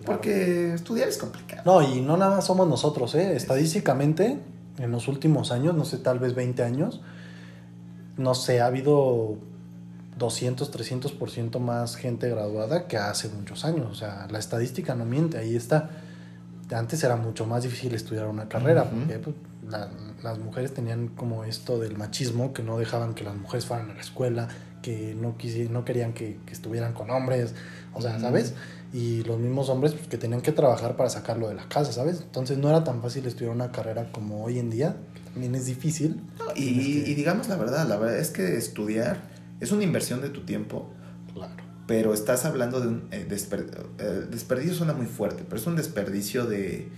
[0.07, 1.63] porque estudiar es complicado.
[1.65, 3.35] No, y no nada más somos nosotros, ¿eh?
[3.35, 4.39] Estadísticamente,
[4.79, 7.01] en los últimos años, no sé, tal vez 20 años,
[8.17, 9.37] no sé, ha habido
[10.17, 13.89] 200, 300% más gente graduada que hace muchos años.
[13.91, 15.91] O sea, la estadística no miente, ahí está.
[16.71, 19.35] Antes era mucho más difícil estudiar una carrera, porque pues,
[19.69, 19.91] la-
[20.23, 23.95] las mujeres tenían como esto del machismo, que no dejaban que las mujeres fueran a
[23.95, 24.49] la escuela,
[24.83, 27.55] que no, quisi- no querían que, que estuvieran con hombres,
[27.93, 28.19] o sea.
[28.19, 28.55] ¿sabes?
[28.93, 32.21] Y los mismos hombres pues, que tenían que trabajar para sacarlo de la casa, ¿sabes?
[32.23, 35.67] Entonces no era tan fácil estudiar una carrera como hoy en día, que también es
[35.67, 36.17] difícil.
[36.39, 39.19] No, y, Tienes que- y digamos la verdad, la verdad es que estudiar
[39.61, 40.91] es una inversión de tu tiempo,
[41.35, 41.53] Claro.
[41.87, 45.77] pero estás hablando de un eh, desper- eh, desperdicio suena muy fuerte, pero es un
[45.77, 46.89] desperdicio de,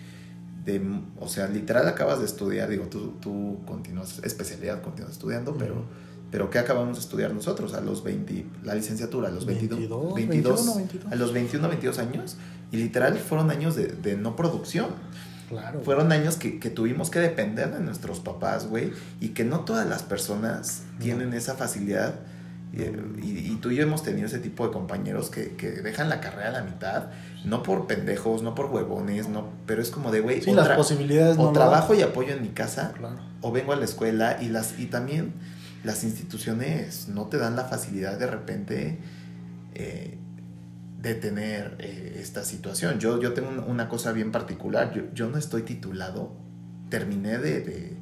[0.64, 0.80] de,
[1.20, 5.84] o sea, literal acabas de estudiar, digo, tú, tú continúas, especialidad, continúas estudiando, pero.
[6.32, 7.74] Pero ¿qué acabamos de estudiar nosotros?
[7.74, 11.12] A los 20, la licenciatura, a los 22, 22, 22, 21, 22.
[11.12, 12.36] a los 21, 22 años,
[12.72, 14.86] y literal fueron años de, de no producción.
[15.48, 15.82] Claro.
[15.82, 18.90] Fueron años que, que tuvimos que depender de nuestros papás, güey,
[19.20, 21.04] y que no todas las personas No.
[21.04, 22.14] tienen esa facilidad.
[22.72, 22.80] Y,
[23.22, 26.22] y- y tú y yo hemos tenido ese tipo de compañeros que, que dejan la
[26.22, 27.08] carrera a la mitad,
[27.44, 30.70] no por pendejos, no por huevones, no, pero es como de, güey, Sí, o, las
[30.70, 32.94] posibilidades o no trabajo y apoyo en mi casa.
[32.96, 33.16] Claro.
[33.42, 35.34] o vengo a la escuela y las y también
[35.84, 38.98] las instituciones no te dan la facilidad de repente
[39.74, 40.16] eh,
[41.00, 42.98] de tener eh, esta situación.
[43.00, 46.32] Yo, yo tengo un- una cosa bien particular, yo, yo no estoy titulado,
[46.88, 47.96] terminé de, de-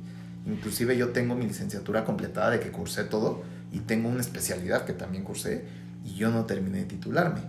[0.46, 4.92] inclusive yo tengo mi licenciatura completada de que cursé todo y tengo una especialidad que
[4.92, 5.64] también cursé
[6.04, 7.40] y yo no terminé de titularme.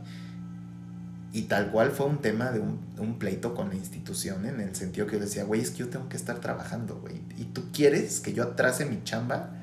[1.33, 4.75] Y tal cual fue un tema de un, un pleito con la institución en el
[4.75, 7.21] sentido que yo decía, güey, es que yo tengo que estar trabajando, güey.
[7.37, 9.57] Y tú quieres que yo atrase mi chamba.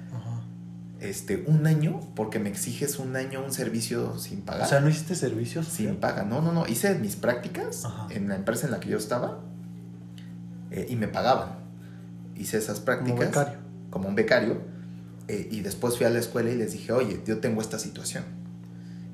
[1.00, 4.66] Este, un año porque me exiges un año un servicio sin pagar.
[4.66, 5.66] O sea, ¿no hiciste servicios?
[5.68, 6.24] sin paga.
[6.24, 6.66] No, no, no.
[6.66, 8.06] Hice mis prácticas Ajá.
[8.10, 9.40] en la empresa en la que yo estaba
[10.70, 11.50] eh, y me pagaban.
[12.36, 13.58] Hice esas prácticas Como becario.
[13.90, 14.60] como un becario
[15.28, 18.24] eh, y después fui a la escuela y les dije, oye, yo tengo esta situación.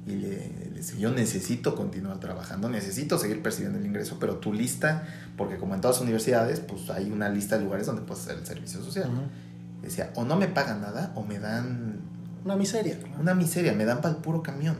[0.07, 4.53] Y le, les dije, yo necesito continuar trabajando, necesito seguir percibiendo el ingreso, pero tu
[4.53, 8.25] lista, porque como en todas las universidades, pues hay una lista de lugares donde puedes
[8.25, 9.09] hacer el servicio social.
[9.11, 9.23] Ujú.
[9.85, 12.01] Decía, o no me pagan nada o me dan
[12.44, 12.99] Una miseria.
[13.20, 14.77] una miseria, me dan para el puro camión.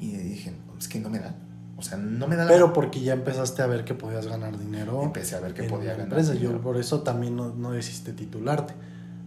[0.00, 1.34] Y dije, es que no me dan.
[1.78, 5.02] O sea, no me dan Pero porque ya empezaste a ver que podías ganar dinero.
[5.02, 6.32] Empecé a ver que podía la ganar empresa.
[6.32, 6.52] dinero.
[6.52, 8.74] Yo por eso también no, no decidiste titularte.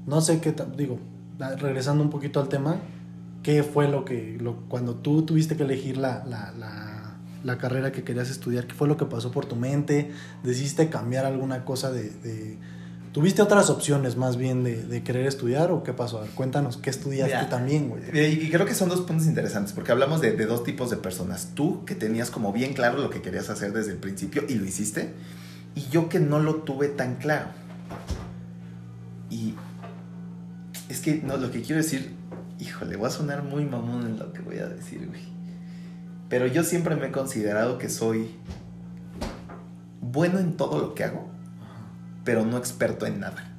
[0.07, 0.99] No sé qué, digo,
[1.37, 2.77] da- regresando un poquito al tema,
[3.43, 7.91] ¿qué fue lo que, lo, cuando tú tuviste que elegir la, la, la, la carrera
[7.91, 10.11] que querías estudiar, qué fue lo que pasó por tu mente?
[10.43, 12.09] ¿Decidiste cambiar alguna cosa de...
[12.09, 12.78] de-
[13.11, 16.19] ¿Tuviste otras opciones más bien de, de querer estudiar o qué pasó?
[16.19, 18.03] A ver, cuéntanos, ¿qué estudiaste Mira, también, güey?
[18.13, 20.97] Eh, Y creo que son dos puntos interesantes, porque hablamos de, de dos tipos de
[20.97, 21.49] personas.
[21.55, 24.65] Tú, que tenías como bien claro lo que querías hacer desde el principio y lo
[24.65, 25.13] hiciste,
[25.73, 27.47] y yo que no lo tuve tan claro.
[29.31, 29.55] Y
[30.87, 32.13] es que no, lo que quiero decir,
[32.59, 35.21] híjole, voy a sonar muy mamón en lo que voy a decir, güey.
[36.29, 38.29] Pero yo siempre me he considerado que soy
[40.01, 41.28] bueno en todo lo que hago,
[42.23, 43.49] pero no experto en nada.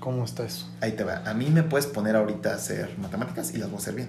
[0.00, 0.70] ¿Cómo está eso?
[0.80, 1.22] Ahí te va.
[1.26, 4.08] A mí me puedes poner ahorita a hacer matemáticas y las voy a hacer bien.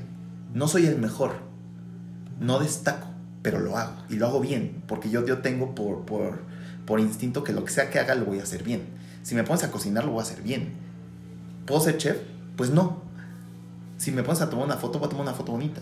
[0.54, 1.34] No soy el mejor.
[2.39, 3.08] No destaco,
[3.41, 3.95] pero lo hago.
[4.10, 4.84] Y lo hago bien.
[4.88, 6.43] Porque yo, yo tengo por, por,
[6.86, 8.88] por instinto que lo que sea que haga lo voy a hacer bien.
[9.24, 10.74] Si me pones a cocinar, lo voy a hacer bien.
[11.65, 12.17] ¿Puedo ser chef?
[12.56, 13.02] Pues no.
[13.98, 15.82] Si me pones a tomar una foto, voy a tomar una foto bonita.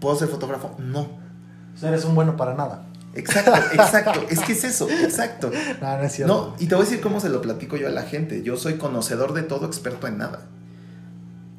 [0.00, 0.74] ¿Puedo ser fotógrafo?
[0.78, 1.02] No.
[1.02, 2.89] O sea, eres un bueno para nada.
[3.14, 4.20] Exacto, exacto.
[4.30, 5.50] es que es eso, exacto.
[5.80, 6.32] No, no es cierto.
[6.32, 8.42] No, y te voy a decir cómo se lo platico yo a la gente.
[8.42, 10.46] Yo soy conocedor de todo, experto en nada.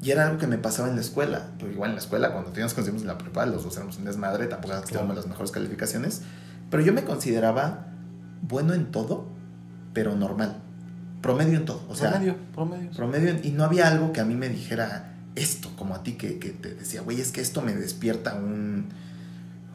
[0.02, 1.50] Y era algo que me pasaba en la escuela.
[1.60, 4.06] Porque igual en la escuela, cuando nos conocimos en la prepa, los dos éramos un
[4.06, 4.88] desmadre, tampoco Claro.
[4.88, 6.22] teníamos las mejores calificaciones.
[6.70, 7.88] Pero yo me consideraba
[8.42, 9.28] bueno en todo,
[9.94, 10.62] pero normal.
[11.22, 11.84] Promedio en todo.
[11.88, 12.90] O sea, promedio, promedio.
[12.92, 16.14] promedio en- y no había algo que a mí me dijera esto, como a ti,
[16.14, 18.88] que, que te decía, güey, es que esto me despierta un,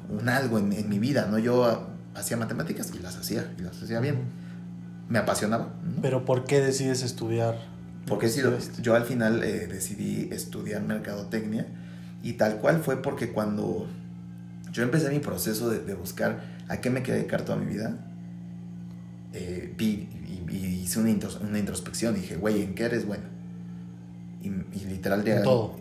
[0.09, 1.39] un algo en, en mi vida, ¿no?
[1.39, 4.17] Yo hacía matemáticas y las hacía, y las hacía bien.
[5.09, 6.03] Me apasionaba, ¿no?
[6.03, 7.57] Pero ¿por qué decides estudiar?
[8.07, 8.83] Porque sí, lo- Estudiaste?
[8.83, 11.67] yo al final eh, decidí estudiar mercadotecnia
[12.23, 13.87] y tal cual fue porque cuando
[14.73, 17.97] yo empecé mi proceso de, de buscar a qué me quería dedicar toda mi vida,
[19.33, 20.09] eh, vi
[20.49, 23.25] y, y hice una, intros- una introspección y dije, güey, ¿en qué eres bueno?
[24.43, 25.77] Y, y literal llegué, todo.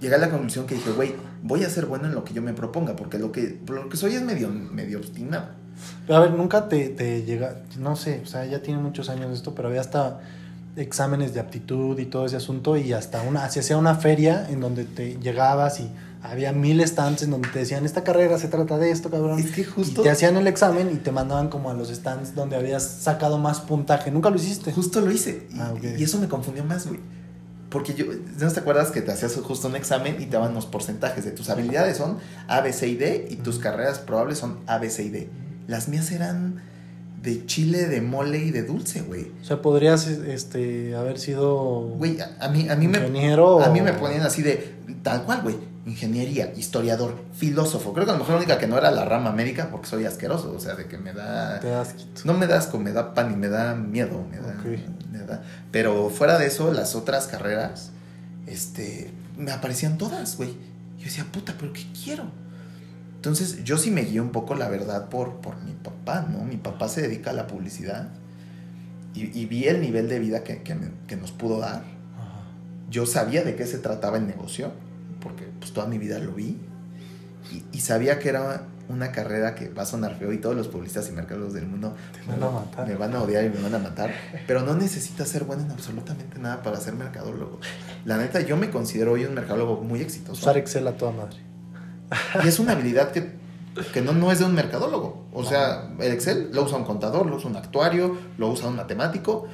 [0.00, 2.42] llegué a la conclusión que dije, güey, voy a ser bueno en lo que yo
[2.42, 5.46] me proponga, porque lo que, lo que soy es medio, medio obstinado.
[6.06, 9.32] Pero a ver, nunca te, te llega, no sé, o sea, ya tiene muchos años
[9.32, 10.20] esto, pero había hasta
[10.76, 14.60] exámenes de aptitud y todo ese asunto y hasta una, se hacía una feria en
[14.60, 15.90] donde te llegabas y
[16.22, 19.38] había mil stands en donde te decían, esta carrera se trata de esto, cabrón.
[19.38, 20.02] Es que justo...
[20.02, 23.38] Y te hacían el examen y te mandaban como a los stands donde habías sacado
[23.38, 24.10] más puntaje.
[24.10, 24.70] ¿Nunca lo hiciste?
[24.72, 25.48] Justo lo hice.
[25.50, 25.82] Y, Ah, ok.
[25.98, 27.00] y eso me confundió más, güey.
[27.70, 28.06] Porque yo,
[28.38, 31.30] ¿no te acuerdas que te hacías justo un examen y te daban los porcentajes de
[31.30, 34.90] tus habilidades son A, B, C y D y tus carreras probables son A, B,
[34.90, 35.30] C y D?
[35.68, 36.62] Las mías eran
[37.22, 39.30] de chile, de mole y de dulce, güey.
[39.40, 42.98] O sea, podrías este, haber sido Güey, a, a mí, a mí me...
[42.98, 43.62] ingeniero.
[43.62, 45.56] A mí me ponían así de tal cual, güey.
[45.86, 47.92] Ingeniería, historiador, filósofo.
[47.92, 50.04] Creo que a lo mejor la única que no era la rama médica porque soy
[50.04, 50.52] asqueroso.
[50.54, 51.60] O sea, de que me da...
[51.60, 52.22] Te das quito.
[52.24, 54.24] No me da asco, me da pan y me da miedo.
[54.30, 54.56] Me da.
[55.70, 57.90] Pero fuera de eso, las otras carreras,
[58.46, 60.50] este, me aparecían todas, güey.
[60.98, 62.24] Yo decía, puta, pero ¿qué quiero?
[63.16, 66.44] Entonces, yo sí me guío un poco, la verdad, por, por mi papá, ¿no?
[66.44, 68.08] Mi papá se dedica a la publicidad
[69.14, 71.80] y, y vi el nivel de vida que, que me- que nos pudo dar.
[71.82, 72.42] Ajá.
[72.90, 74.72] Yo sabía de qué se trataba el negocio,
[75.20, 76.56] porque pues toda mi vida lo vi.
[77.52, 80.68] Y, y sabía que era una carrera que va a sonar feo y todos los
[80.68, 82.86] publicistas y mercados del mundo Te van a matar.
[82.88, 84.12] me van a odiar y me van a matar.
[84.46, 87.60] Pero no necesitas ser bueno en absolutamente nada para ser mercadólogo.
[88.04, 90.40] La neta, yo me considero hoy un mercadólogo muy exitoso.
[90.40, 91.38] Usar Excel a toda madre.
[92.44, 93.32] Y es una habilidad que,
[93.92, 95.26] que no, no es de un mercadólogo.
[95.32, 98.76] O sea, el Excel lo usa un contador, lo usa un actuario, lo usa un
[98.76, 99.46] matemático.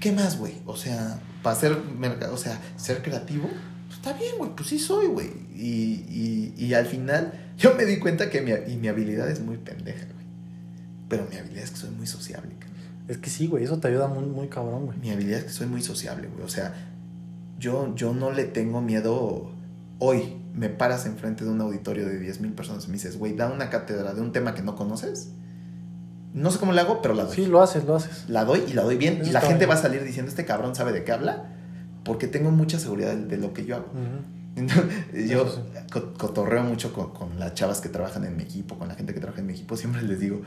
[0.00, 0.54] ¿Qué más, güey?
[0.66, 1.76] O sea, para ser,
[2.32, 3.48] o sea, ser creativo,
[3.86, 5.30] pues, está bien, güey, pues sí soy, güey.
[5.54, 9.40] Y, y, y al final yo me di cuenta que mi, y mi habilidad es
[9.40, 10.26] muy pendeja, güey.
[11.08, 12.74] Pero mi habilidad es que soy muy sociable, cabrón.
[13.08, 14.98] Es que sí, güey, eso te ayuda muy, muy cabrón, güey.
[14.98, 16.44] Mi habilidad es que soy muy sociable, güey.
[16.44, 16.74] O sea,
[17.58, 19.52] yo, yo no le tengo miedo.
[19.98, 23.34] Hoy me paras enfrente de un auditorio de 10 mil personas y me dices, güey,
[23.34, 25.30] da una cátedra de un tema que no conoces.
[26.32, 27.36] No sé cómo la hago, pero la doy.
[27.36, 28.28] Sí, lo haces, lo haces.
[28.28, 29.20] La doy y la doy bien.
[29.20, 29.70] Eso y la gente bien.
[29.70, 31.50] va a salir diciendo, este cabrón sabe de qué habla,
[32.04, 33.86] porque tengo mucha seguridad de, de lo que yo hago.
[34.56, 34.94] Entonces,
[35.28, 35.46] yo
[36.18, 39.20] cotorreo mucho con, con las chavas que trabajan en mi equipo, con la gente que
[39.20, 39.76] trabaja en mi equipo.
[39.76, 40.42] Siempre les digo,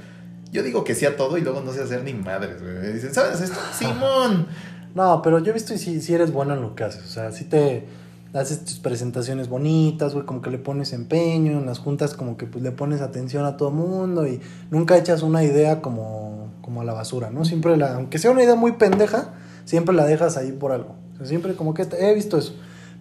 [0.51, 2.75] yo digo que sí a todo y luego no sé hacer ni madres, güey.
[2.75, 3.59] Me dicen, ¿sabes esto?
[3.77, 4.47] Simón.
[4.95, 7.03] No, pero yo he visto y si, si eres bueno en lo que haces.
[7.03, 7.85] O sea, si te
[8.33, 12.45] haces tus presentaciones bonitas, güey, como que le pones empeño, en las juntas como que
[12.45, 14.41] pues le pones atención a todo mundo y
[14.71, 17.45] nunca echas una idea como, como a la basura, ¿no?
[17.45, 19.33] Siempre la, aunque sea una idea muy pendeja,
[19.65, 20.95] siempre la dejas ahí por algo.
[21.13, 22.53] O sea, siempre como que he visto eso.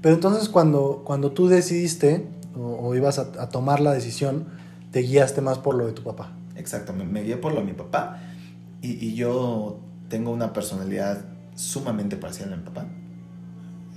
[0.07, 4.47] Pero entonces cuando, cuando tú decidiste o, o ibas a, a tomar la decisión,
[4.92, 6.31] te guiaste más por lo de tu papá.
[6.55, 8.21] Exacto, me, me guié por lo de mi papá
[8.83, 11.25] y, y yo tengo una personalidad
[11.57, 12.87] sumamente parcial a mi papá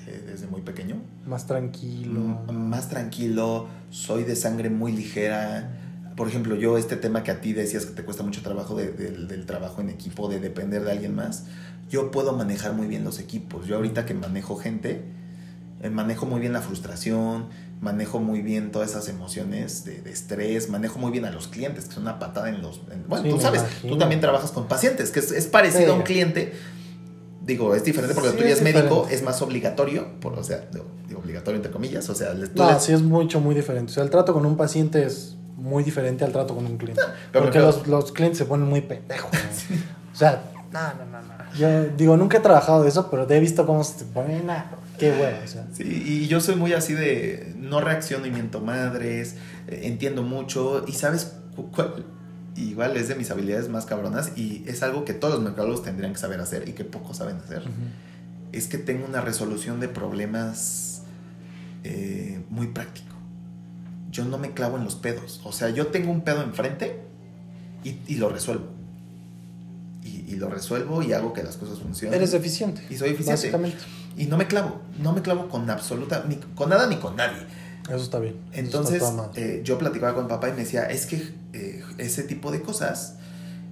[0.08, 0.96] eh, desde muy pequeño.
[1.28, 2.20] Más tranquilo.
[2.48, 5.78] M- Más tranquilo, soy de sangre muy ligera.
[6.16, 8.94] Por ejemplo, yo este tema que a ti decías que te cuesta mucho trabajo de-
[8.94, 11.46] del- del trabajo en equipo, de depender de alguien más,
[11.88, 13.68] yo puedo manejar muy bien los equipos.
[13.68, 15.19] Yo ahorita que manejo gente,
[15.90, 17.48] manejo muy bien la frustración,
[17.80, 21.86] manejo muy bien todas esas emociones de, de estrés, manejo muy bien a los clientes,
[21.86, 22.82] que son una patada en los...
[22.92, 23.94] en- bueno, Sí, tú sabes, imagino.
[23.94, 25.92] tú también trabajas con pacientes, que es, es parecido Sí.
[25.92, 26.54] a un cliente.
[27.42, 30.44] Digo, es diferente porque Sí, tú ya es es médico, es más obligatorio, por, o
[30.44, 30.86] sea, digo,
[31.18, 33.92] obligatorio entre comillas, o sea, les- tú No, les- sí es mucho, muy diferente.
[33.92, 37.02] O sea, el trato con un paciente es muy diferente al trato con un cliente.
[37.32, 39.32] pero Porque pero- los, los clientes se ponen muy pendejos.
[39.34, 39.40] ¿no?
[40.14, 41.54] O sea, no, no, no, no.
[41.58, 44.46] Yo digo, nunca he trabajado de eso, pero he visto cómo se te ponen.
[44.46, 44.64] nah,
[44.98, 45.38] qué bueno.
[45.44, 49.36] O sea, Sí, y yo soy muy así de no reacciono y miento madres,
[49.68, 51.34] eh, entiendo mucho y sabes
[51.72, 52.06] cuál,
[52.56, 56.14] igual es de mis habilidades más cabronas y es algo que todos los mercadólogos tendrían
[56.14, 57.64] que saber hacer y que pocos saben hacer.
[58.52, 61.04] Es que tengo una resolución de problemas
[61.84, 63.16] eh, muy práctico.
[64.12, 65.40] Yo no me clavo en los pedos.
[65.44, 67.00] O sea, yo tengo un pedo enfrente
[67.84, 68.79] y, y lo resuelvo.
[70.30, 72.18] Y, lo resuelvo y hago que las cosas funcionen.
[72.18, 72.82] eres eficiente.
[72.90, 73.32] Y soy eficiente.
[73.42, 73.78] Básicamente.
[74.18, 77.46] Y no me clavo, no me clavo con absoluta, ni con nada ni con nadie.
[77.88, 78.36] Eso está bien.
[78.52, 82.24] Eso Entonces, está eh, yo platicaba con papá y me decía, es que eh, ese
[82.24, 83.16] tipo de cosas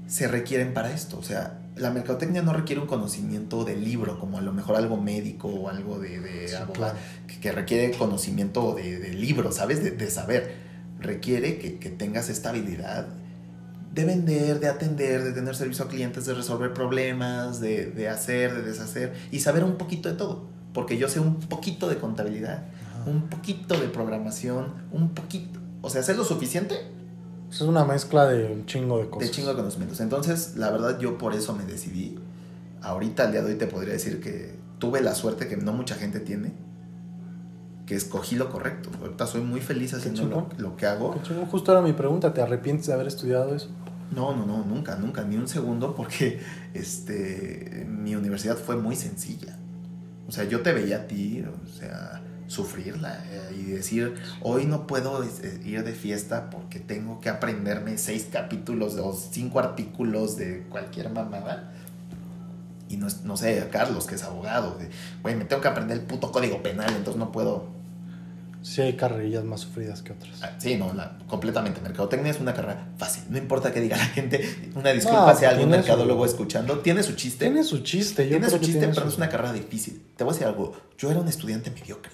[0.07, 1.17] se requieren para esto.
[1.19, 4.97] O sea, la mercadotecnia no requiere un conocimiento de libro, como a lo mejor algo
[4.97, 6.97] médico o algo de, de Sí, abogado, claro.
[7.27, 9.83] que, que requiere conocimiento de, de libro, ¿sabes?
[9.83, 10.55] De, de saber.
[10.99, 13.07] Requiere que, que tengas esta habilidad
[13.93, 18.53] de vender, de atender, de tener servicio a clientes, de resolver problemas, de, de hacer,
[18.55, 20.45] de deshacer y saber un poquito de todo.
[20.73, 23.09] Porque yo sé un poquito de contabilidad, Ajá.
[23.09, 25.59] un poquito de programación, un poquito.
[25.81, 26.75] O sea, sé lo suficiente
[27.49, 29.29] Es una mezcla de un chingo de cosas.
[29.29, 29.99] de chingo de conocimientos.
[30.01, 32.19] Entonces, la verdad, yo por eso me decidí.
[32.81, 35.95] Ahorita, al día de hoy, te podría decir que tuve la suerte que no mucha
[35.95, 36.51] gente tiene,
[37.87, 38.91] que escogí lo correcto.
[39.01, 41.19] Ahorita soy muy feliz haciendo lo, que hago.
[41.49, 42.33] Justo era mi pregunta.
[42.33, 43.69] ¿Te arrepientes de haber estudiado eso?
[44.11, 46.39] No, no, no, nunca, nunca, ni un segundo, porque
[46.73, 49.57] este, mi universidad fue muy sencilla.
[50.27, 54.85] O sea, yo te veía a ti, o sea, sufrirla eh, y decir, hoy no
[54.85, 60.65] puedo eh, ir de fiesta porque tengo que aprenderme seis capítulos o cinco artículos de
[60.69, 61.73] cualquier mamada.
[62.89, 64.77] Y no, no sé, Carlos, que es abogado,
[65.21, 67.76] güey, me tengo que aprender el puto código penal, entonces no puedo
[68.61, 70.43] Sí hay carrerillas más sufridas que otras.
[70.43, 71.79] Ah, sí, no, la, completamente.
[71.81, 73.23] Mercadotecnia es una carrera fácil.
[73.29, 74.71] No importa que diga la gente.
[74.75, 76.79] Una disculpa si hay algún mercadólogo escuchando.
[76.79, 77.45] Tiene su chiste.
[77.45, 78.23] Tiene su chiste.
[78.25, 80.03] Yo tiene su chiste, pero no es una carrera difícil.
[80.15, 80.73] Te voy a decir algo.
[80.97, 82.11] Yo era un estudiante mediocre.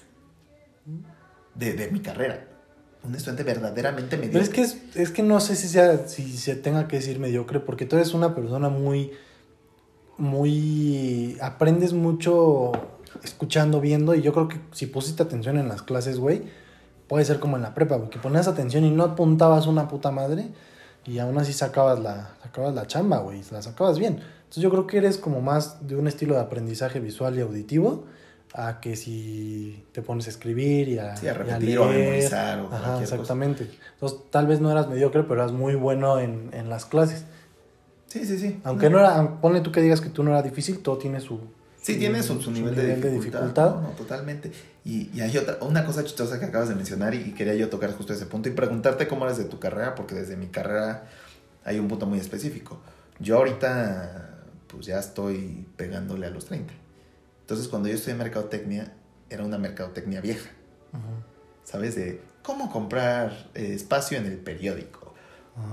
[1.54, 2.46] De, de mi carrera.
[3.02, 4.40] Un estudiante verdaderamente mediocre.
[4.40, 7.18] Pero es que, es, es que no sé si, sea, si se tenga que decir
[7.18, 9.12] mediocre, porque tú eres una persona muy...
[10.16, 11.36] Muy...
[11.40, 12.72] Aprendes mucho
[13.22, 16.42] escuchando, viendo, y yo creo que si pusiste atención en las clases, güey,
[17.08, 20.48] puede ser como en la prepa, porque ponías atención y no apuntabas una puta madre,
[21.06, 24.14] y aún así sacabas la, sacabas la chamba, güey, la sacabas bien.
[24.14, 28.04] Entonces yo creo que eres como más de un estilo de aprendizaje visual y auditivo,
[28.54, 32.60] a que si te pones a escribir y a, sí, a repetir o a memorizar
[32.60, 33.68] o Ajá, exactamente.
[33.94, 37.24] Entonces tal vez no eras mediocre, pero eras muy bueno en, en las clases.
[38.06, 38.60] Sí, sí, sí.
[38.62, 41.40] Aunque no era, ponle tú que digas que tú no era difícil, todo tiene su,
[41.84, 43.82] Sí, tiene su, su, nivel, de dificultad.
[43.82, 44.50] No, totalmente.
[44.86, 47.92] Y, y, hay otra, una cosa chistosa que acabas de mencionar y, quería yo tocar
[47.92, 51.10] justo ese punto y preguntarte cómo eres de tu carrera, porque desde mi carrera
[51.62, 52.80] hay un punto muy específico.
[53.20, 54.30] Yo ahorita,
[54.66, 56.72] pues ya estoy pegándole a los 30.
[57.42, 58.90] Entonces, cuando yo en mercadotecnia,
[59.28, 60.48] era una mercadotecnia vieja.
[61.64, 61.96] ¿Sabes?
[61.96, 65.12] De cómo comprar eh, espacio en el periódico.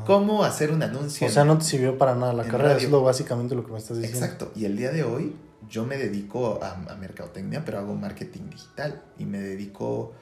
[0.05, 1.25] Cómo hacer un anuncio.
[1.25, 3.77] O sea, no te sirvió para nada la carrera, es lo básicamente lo que me
[3.77, 4.25] estás diciendo.
[4.25, 4.51] Exacto.
[4.57, 5.33] Y el día de hoy
[5.71, 10.13] yo me dedico a, mercadotecnia, pero hago marketing digital y me dedico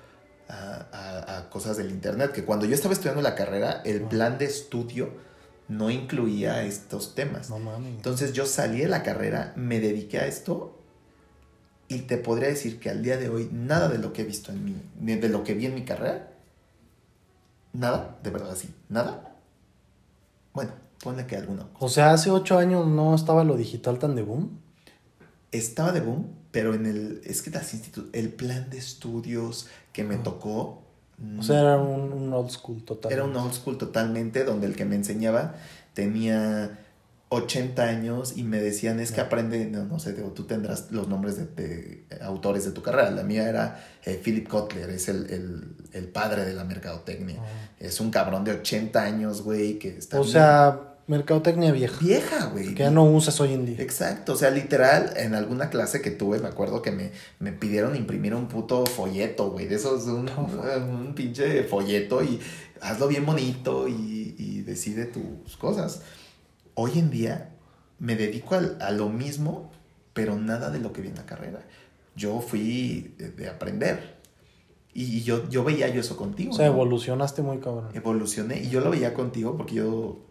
[0.47, 5.09] a, cosas del Internet, que cuando yo estaba estudiando la carrera, el plan de estudio
[5.67, 7.51] no incluía estos temas.
[7.85, 10.79] Entonces yo salí de la carrera, me dediqué a esto
[11.87, 14.51] y te podría decir que al día de hoy nada de lo que he visto
[14.51, 16.31] en mi, de lo que vi en mi carrera,
[17.73, 19.35] nada, de verdad así, nada.
[20.53, 20.71] Bueno,
[21.03, 21.69] ponle que alguno.
[21.79, 24.68] O sea, hace ocho años no estaba lo digital tan de boom
[25.51, 27.73] estaba de boom, pero en el, es que las
[28.13, 30.83] el plan de estudios que me tocó...
[31.37, 33.11] O sea, era un, old school total.
[33.11, 35.55] Era un old school totalmente, donde el que me enseñaba
[35.93, 36.79] tenía
[37.27, 41.37] 80 años y me decían, es que aprende, no, no sé, tú tendrás los nombres
[41.55, 43.11] de, autores de tu carrera.
[43.11, 45.75] La mía era eh, Philip Kotler, es el,
[46.13, 47.39] padre de la mercadotecnia.
[47.79, 50.19] Es un cabrón de 80 años, güey, que está...
[50.19, 51.97] O sea, Mercadotecnia vieja.
[51.99, 52.75] Vieja, güey.
[52.75, 53.77] Que ya no usas hoy en día.
[53.79, 54.33] Exacto.
[54.33, 58.35] O sea, literal, en alguna clase que tuve, me acuerdo que me, me pidieron imprimir
[58.35, 59.65] un puto folleto, güey.
[59.65, 62.39] De esos, un, un pinche folleto y
[62.79, 66.03] hazlo bien bonito y, y, decide tus cosas.
[66.75, 67.55] Hoy en día
[67.97, 69.71] me dedico a, lo mismo,
[70.13, 71.65] pero nada de lo que vi en la carrera.
[72.15, 74.19] Yo fui de, aprender.
[74.93, 76.51] Y yo, yo veía yo eso contigo.
[76.51, 77.89] O sea, evolucionaste muy cabrón.
[77.95, 80.28] Evolucioné y yo lo veía contigo porque yo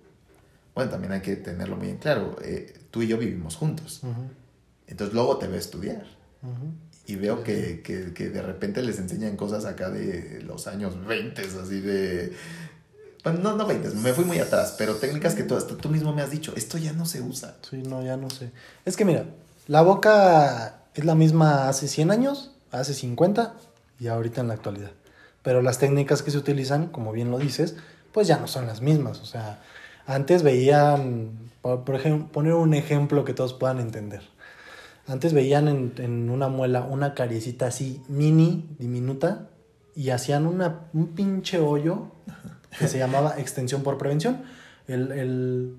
[0.78, 4.00] bueno, también hay que tenerlo muy en claro, eh, tú y yo vivimos juntos.
[4.86, 6.06] Entonces luego te veo estudiar.
[7.04, 11.80] Y veo que, que, de repente les enseñan cosas acá de los años 20, así
[11.80, 12.32] de...
[13.24, 16.14] Bueno, no, no 20, me fui muy atrás, pero técnicas que tú, hasta tú mismo
[16.14, 17.56] me has dicho, esto ya no se usa.
[17.68, 18.52] Sí, no, ya no sé.
[18.84, 19.24] Es que mira,
[19.66, 23.52] la boca es la misma hace 100 años, hace 50
[23.98, 24.92] y ahorita en la actualidad.
[25.42, 27.74] Pero las técnicas que se utilizan, como bien lo dices,
[28.12, 29.18] pues ya no son las mismas.
[29.18, 29.58] O sea,
[30.08, 34.22] antes veían, por, ejemplo, poner un ejemplo que todos puedan entender.
[35.06, 39.50] Antes veían en, una muela una cariecita así mini, diminuta,
[39.94, 42.06] y hacían una, un pinche hoyo
[42.78, 44.44] que se llamaba extensión por prevención.
[44.86, 45.76] El,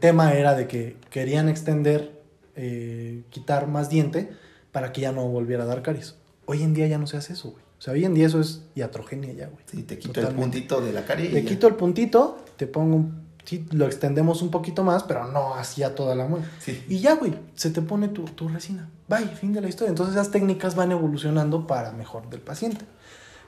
[0.00, 2.20] tema era de que querían extender,
[2.56, 4.30] eh, quitar más diente
[4.72, 6.16] para que ya no volviera a dar caries.
[6.46, 7.62] Hoy en día ya no se hace eso, güey.
[7.78, 9.62] O sea, hoy en día eso es iatrogenia ya, güey.
[9.66, 11.30] Sí, te quito el puntito de la carie.
[11.30, 15.54] Te quito el puntito, te pongo un sí, lo extendemos un poquito más, pero no
[15.54, 16.46] hacia toda la muela.
[16.88, 18.90] Y ya, güey, se te pone tu, tu resina.
[19.08, 19.88] Bye, fin de la historia.
[19.88, 22.84] Entonces esas técnicas van evolucionando para mejor del paciente.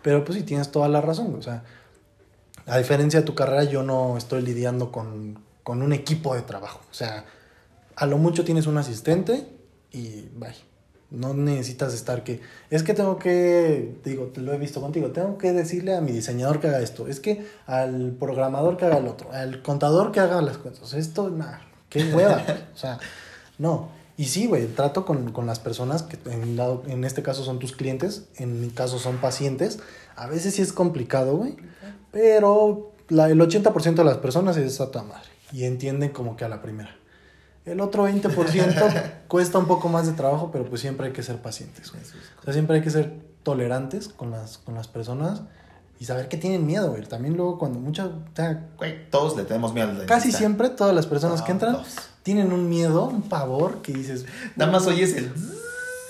[0.02, 1.34] Pero pues sí, tienes toda la razón.
[1.36, 1.64] O sea,
[2.66, 6.80] a diferencia de tu carrera, yo no estoy lidiando con, con un equipo de trabajo.
[6.90, 7.24] O sea,
[7.96, 9.48] a lo mucho tienes un asistente
[9.90, 10.67] y bye.
[11.10, 15.38] No necesitas estar que, es que tengo que, digo, te lo he visto contigo, tengo
[15.38, 19.06] que decirle a mi diseñador que haga esto, es que al programador que haga el
[19.06, 20.92] otro, al contador que haga las cuentas.
[20.92, 22.44] Esto, nada, qué hueva.
[22.74, 22.98] o sea,
[23.56, 23.88] no.
[24.18, 27.72] Y sí, güey, trato con, con, las personas que en, en este caso son tus
[27.72, 29.78] clientes, en mi caso son pacientes.
[30.16, 31.56] A veces sí es complicado, güey,
[32.10, 35.30] pero la, el 80% de las personas es a tu madre.
[35.52, 36.94] y entienden como que a la primera.
[37.70, 41.36] El otro 20% cuesta un poco más de trabajo, pero pues siempre hay que ser
[41.36, 41.90] pacientes.
[41.90, 42.02] güey.
[42.40, 43.12] O sea, siempre hay que ser
[43.42, 45.42] tolerantes con las, con las personas
[46.00, 47.02] y saber que tienen miedo, güey.
[47.04, 48.08] También luego cuando muchas...
[48.08, 48.68] o sea,
[49.10, 51.96] todos le tenemos miedo al casi siempre todas las personas que entran Todos.
[52.22, 54.26] tienen un miedo, un pavor que dices...
[54.56, 55.32] Nada más oyes el...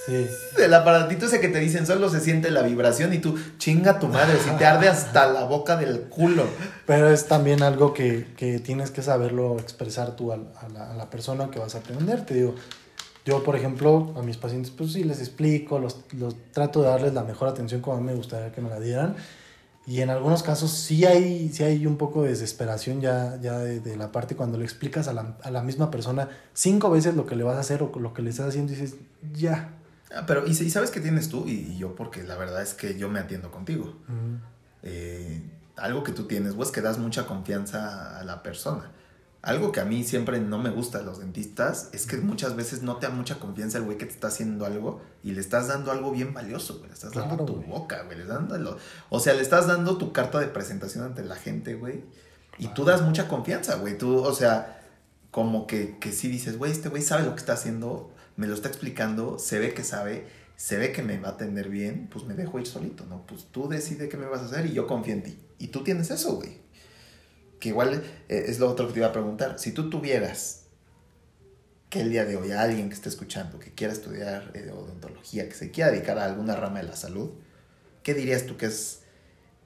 [0.08, 0.26] Sí.
[0.56, 4.08] El aparatito ese que te dicen, solo se siente la vibración y tú, chinga tu
[4.08, 6.44] madre, si te arde hasta la boca del culo.
[6.86, 10.38] Pero es también algo que, que tienes que saberlo expresar tú a,
[10.72, 12.24] la, a la persona que vas a atender.
[12.24, 12.54] Te digo,
[13.26, 17.12] yo, por ejemplo, a mis pacientes, pues sí les explico, los, los trato de darles
[17.12, 19.16] la mejor atención como a mí me gustaría que me la dieran.
[19.86, 23.80] Y en algunos casos sí hay, sí hay un poco de desesperación ya, ya de,
[23.80, 27.26] de la parte cuando le explicas a la, a la misma persona cinco veces lo
[27.26, 28.96] que le vas a hacer o lo que le estás haciendo y dices,
[29.34, 29.74] ya.
[30.14, 31.44] Ah, pero, ¿y, y sabes qué tienes tú?
[31.46, 33.94] Y, y yo, porque la verdad es que yo me atiendo contigo.
[34.82, 35.42] Eh,
[35.76, 38.90] algo que tú tienes, pues que das mucha confianza a la persona.
[39.42, 42.82] Algo que a mí siempre no me gusta de los dentistas es que muchas veces
[42.82, 45.68] no te da mucha confianza el güey que te está haciendo algo y le estás
[45.68, 46.88] dando algo bien valioso, güey.
[46.88, 47.68] Le estás dando tu güey.
[47.68, 48.16] boca, güey.
[48.16, 48.76] Le estás dando lo-
[49.10, 52.02] o sea, le estás dando tu carta de presentación ante la gente, güey.
[52.58, 53.96] Y tú das mucha confianza, güey.
[53.96, 54.82] Tú, o sea,
[55.30, 58.54] como que, que sí dices, güey, este güey sabe lo que está haciendo, me lo
[58.54, 60.24] está explicando, se ve que sabe,
[60.54, 63.26] se ve que me va a atender bien, pues me dejo ir solito, ¿no?
[63.26, 65.38] Pues tú decide qué me vas a hacer y yo confío en ti.
[65.58, 66.58] Y tú tienes eso, güey.
[67.58, 69.58] Que igual eh, es lo otro que te iba a preguntar.
[69.58, 70.66] Si tú tuvieras
[71.90, 75.48] que el día de hoy a alguien que esté escuchando, que quiera estudiar eh, odontología,
[75.48, 77.30] que se quiera dedicar a alguna rama de la salud,
[78.04, 79.00] ¿qué dirías tú que es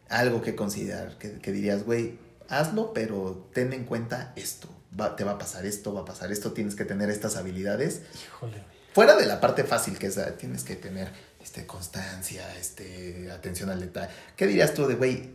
[0.09, 1.19] algo que considerar?
[1.19, 2.19] Que, que dirías, güey,
[2.49, 4.71] hazlo, pero ten en cuenta esto.
[4.99, 8.03] Va- te va a pasar esto, va a pasar esto, tienes que tener estas habilidades.
[8.27, 8.63] Híjole.
[8.95, 11.09] Fuera de la parte fácil que es, ah, tienes que tener
[11.43, 14.13] este, constancia, este, atención al detalle.
[14.37, 15.31] ¿Qué dirías tú de, güey?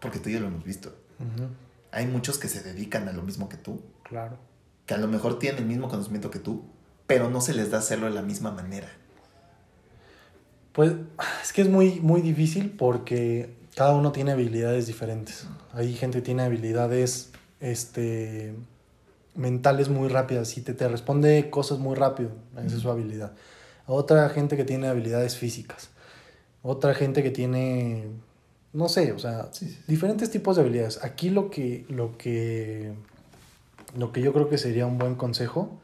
[0.00, 0.92] Porque tú y yo lo hemos visto.
[1.92, 4.36] Hay muchos que se dedican a lo mismo que tú, Claro.
[4.86, 6.64] que a lo mejor tienen el mismo conocimiento que tú,
[7.06, 8.88] pero no se les da hacerlo de la misma manera.
[10.72, 10.94] Pues
[11.42, 15.46] es que es muy, muy difícil porque cada uno tiene habilidades diferentes.
[15.72, 17.30] Hay gente que tiene habilidades
[17.60, 18.54] este,
[19.34, 22.30] mentales muy rápidas y te, te responde cosas muy rápido.
[22.64, 23.32] Esa es su habilidad.
[23.86, 25.90] Otra gente que tiene habilidades físicas.
[26.62, 28.06] Otra gente que tiene,
[28.72, 29.78] no sé, o sea, Sí, sí.
[29.88, 31.02] diferentes tipos de habilidades.
[31.02, 32.92] Aquí lo que, lo que,
[33.96, 35.80] lo que yo creo que sería un buen consejo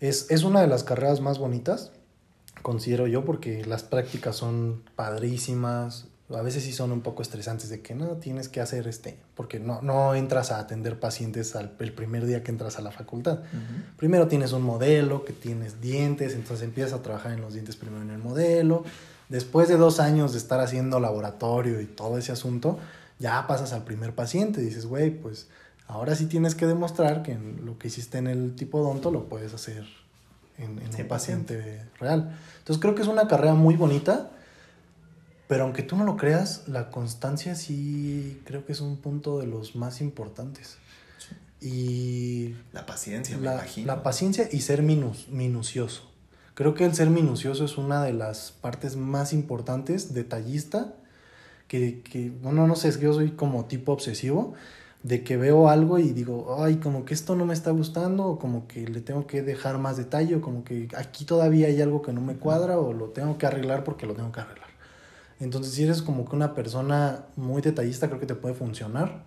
[0.00, 1.92] es, es una de las carreras más bonitas
[2.62, 6.08] considero yo, porque las prácticas son padrísimas.
[6.34, 9.58] A veces sí son un poco estresantes de que no tienes que hacer este, porque
[9.58, 13.40] no, no entras a atender pacientes al, el primer día que entras a la facultad.
[13.96, 18.02] Primero tienes un modelo, que tienes dientes, entonces empiezas a trabajar en los dientes primero
[18.02, 18.84] en el modelo.
[19.28, 22.78] Después de dos años de estar haciendo laboratorio y todo ese asunto,
[23.18, 24.60] ya pasas al primer paciente.
[24.60, 25.48] Dices, güey, pues
[25.86, 29.52] ahora sí tienes que demostrar que lo que hiciste en el tipo odonto lo puedes
[29.54, 29.84] hacer
[30.58, 32.36] en, en Sí, un paciente real.
[32.58, 34.30] Entonces creo que es una carrera muy bonita,
[35.50, 39.48] pero aunque tú no lo creas, la constancia sí creo que es un punto de
[39.48, 40.78] los más importantes.
[41.60, 43.88] Y La paciencia, me la, imagino.
[43.88, 46.08] la paciencia y ser minus, minucioso.
[46.54, 50.94] Creo que el ser minucioso es una de las partes más importantes, detallista,
[51.66, 54.54] que, que bueno, no sé, es que yo soy como tipo obsesivo,
[55.02, 58.38] de que veo algo y digo, ay, como que esto no me está gustando, o
[58.38, 62.02] como que le tengo que dejar más detalle, o como que aquí todavía hay algo
[62.02, 64.69] que no me cuadra, o lo tengo que arreglar porque lo tengo que arreglar.
[65.40, 69.24] Entonces, si eres como que una persona muy detallista, creo que te puede funcionar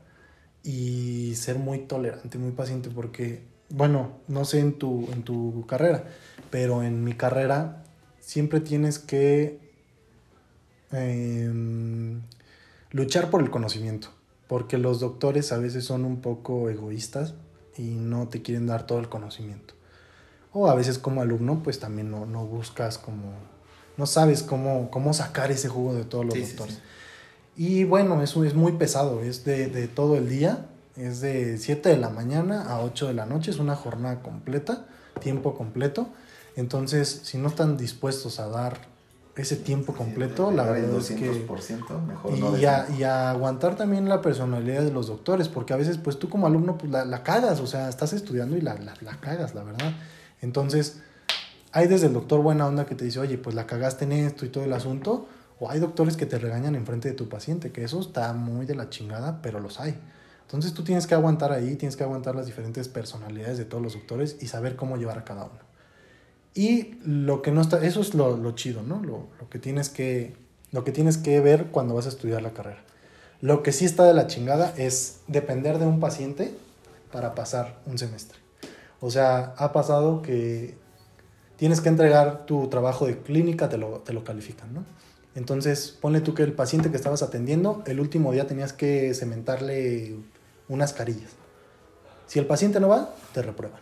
[0.64, 6.05] y ser muy tolerante, muy paciente, porque, bueno, no sé en tu, en tu carrera,
[6.51, 7.84] pero en mi carrera
[8.20, 9.59] siempre tienes que
[10.91, 12.22] em,
[12.91, 14.09] luchar por el conocimiento,
[14.47, 17.34] porque los doctores a veces son un poco egoístas
[17.76, 19.74] y no te quieren dar todo el conocimiento.
[20.53, 23.34] O a veces como alumno, pues también no, no buscas como,
[23.98, 26.76] no sabes cómo, cómo sacar ese jugo de todos los Sí, doctores.
[26.76, 26.82] sí.
[27.56, 30.66] Y bueno, eso es muy pesado, es de, de todo el día,
[30.96, 34.86] es de 7 de la mañana a 8 de la noche, es una jornada completa,
[35.20, 36.08] tiempo completo.
[36.56, 38.80] Entonces, si no están dispuestos a dar
[39.36, 41.32] ese tiempo completo, la verdad es que...
[41.48, 42.58] 200%, mejor Y, no.
[42.58, 46.18] y a, y a aguantar también la personalidad de los doctores, porque a veces pues
[46.20, 49.20] tú como alumno pues la, la cagas, o sea, estás estudiando y la, la, la
[49.20, 49.94] cagas, la verdad.
[50.41, 50.98] Entonces,
[51.74, 54.45] hay desde el doctor buena onda que te dice, oye, pues la cagaste en esto
[54.45, 55.28] y todo el asunto,
[55.59, 58.76] o hay doctores que te regañan enfrente de tu paciente, que eso está muy de
[58.76, 59.99] la chingada, pero los hay.
[60.41, 63.93] Entonces tú tienes que aguantar ahí, tienes que aguantar las diferentes personalidades de todos los
[63.93, 65.59] doctores y saber cómo llevar a cada uno.
[66.53, 69.01] Y lo que no está, eso es lo, lo chido, ¿no?
[69.01, 70.36] Lo, lo que tienes que,
[70.71, 72.84] lo que tienes que ver cuando vas a estudiar la carrera.
[73.41, 76.55] Lo que sí está de la chingada es depender de un paciente
[77.11, 78.38] para pasar un semestre.
[78.99, 80.82] O sea, ha pasado que
[81.64, 84.84] tienes que entregar tu trabajo de clínica, te lo, te lo califican, ¿no?
[85.34, 90.18] Entonces, ponle tú que el paciente que estabas atendiendo, el último día tenías que cementarle
[90.68, 91.32] unas carillas.
[92.28, 93.80] Si el paciente no va, te reprueban.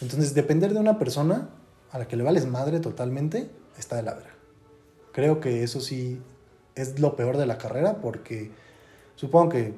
[0.00, 1.50] Entonces, depender de una persona
[1.90, 4.34] a la que le vales madre totalmente, está de la vera.
[5.12, 6.22] Creo que eso sí
[6.74, 8.50] es lo peor de la carrera porque
[9.16, 9.74] supongo que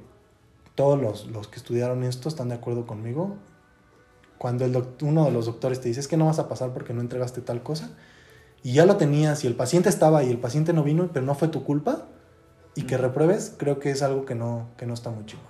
[0.76, 3.36] todos los, los que estudiaron esto están de acuerdo conmigo.
[4.39, 6.93] Cuando el uno de los doctores te dice es que no vas a pasar porque
[6.93, 7.91] no entregaste tal cosa,
[8.62, 11.35] y ya lo tenías y el paciente estaba y el paciente no vino, pero no
[11.35, 12.07] fue tu culpa,
[12.74, 15.43] y que repruebes, creo que es algo que no, que no está muy chido.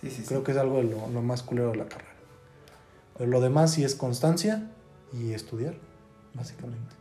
[0.00, 2.12] Sí, sí, creo que es algo de lo, lo, más culero de la carrera.
[3.16, 4.70] Pero lo demás sí es constancia
[5.12, 5.74] y estudiar,
[6.34, 6.94] básicamente.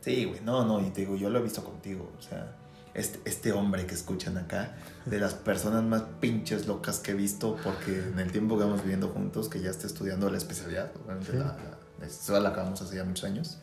[0.00, 2.56] Sí, güey, no, no, y te digo, yo lo he visto contigo, o sea,
[2.96, 4.74] este, este hombre que escuchan acá,
[5.04, 8.82] de las personas más pinches locas que he visto, porque en el tiempo que vamos
[8.82, 11.56] viviendo juntos, que ya está estudiando la especialidad, obviamente la,
[12.28, 13.58] la, la acabamos hace ya muchos años,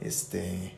[0.00, 0.76] este,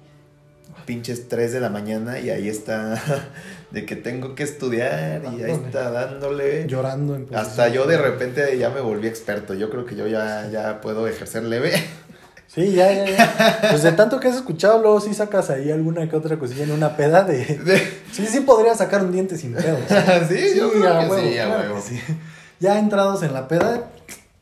[0.87, 3.03] pinches 3 de la mañana y ahí está
[3.71, 6.67] de que tengo que estudiar y ahí está dándole.
[6.67, 7.17] Llorando.
[7.17, 9.55] En Hasta yo de repente ya me volví experto.
[9.55, 11.73] Yo creo que yo ya, ya puedo ejercer leve.
[12.49, 13.59] Sí, ya, ya, ya.
[13.71, 16.73] Pues de tanto que has escuchado, luego sí sacas ahí alguna que otra cosilla en
[16.73, 17.45] una peda de...
[18.11, 19.79] Sí, sí podría sacar un diente sin pedo.
[20.29, 20.55] ¿Sí?
[20.57, 22.01] yo creo que sí, ya, sí.
[22.59, 23.91] Ya entrados en la peda,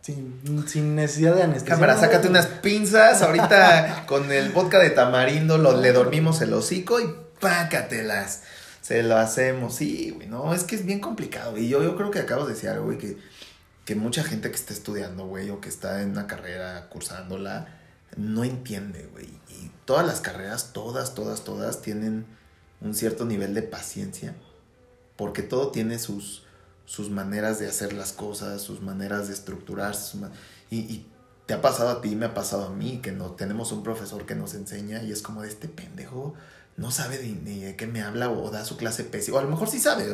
[0.00, 1.74] sin, necesidad de anestesia.
[1.74, 3.22] Cámara, sácate unas pinzas.
[3.22, 8.42] Ahorita con el vodka de tamarindo lo, le dormimos el hocico y pácatelas.
[8.82, 9.74] Se lo hacemos.
[9.74, 11.58] Sí, güey, no, es que es bien complicado.
[11.58, 13.18] Y yo, yo creo que acabo de decir algo, güey, que,
[13.84, 17.66] que mucha gente que está estudiando, güey, o que está en una carrera cursándola,
[18.16, 19.26] no entiende, güey.
[19.48, 22.26] Y todas las carreras, todas, todas, todas, tienen
[22.80, 24.34] un cierto nivel de paciencia.
[25.16, 26.42] Porque todo tiene sus
[26.86, 30.18] sus maneras de hacer las cosas, sus maneras de estructurarse.
[30.70, 31.06] y,
[31.46, 34.26] te ha pasado a ti, me ha pasado a mí, que no tenemos un profesor
[34.26, 36.34] que nos enseña y es como de este pendejo
[36.76, 39.36] no sabe ni de, qué me habla o da su clase pésima.
[39.36, 40.04] O a lo mejor sí sabe,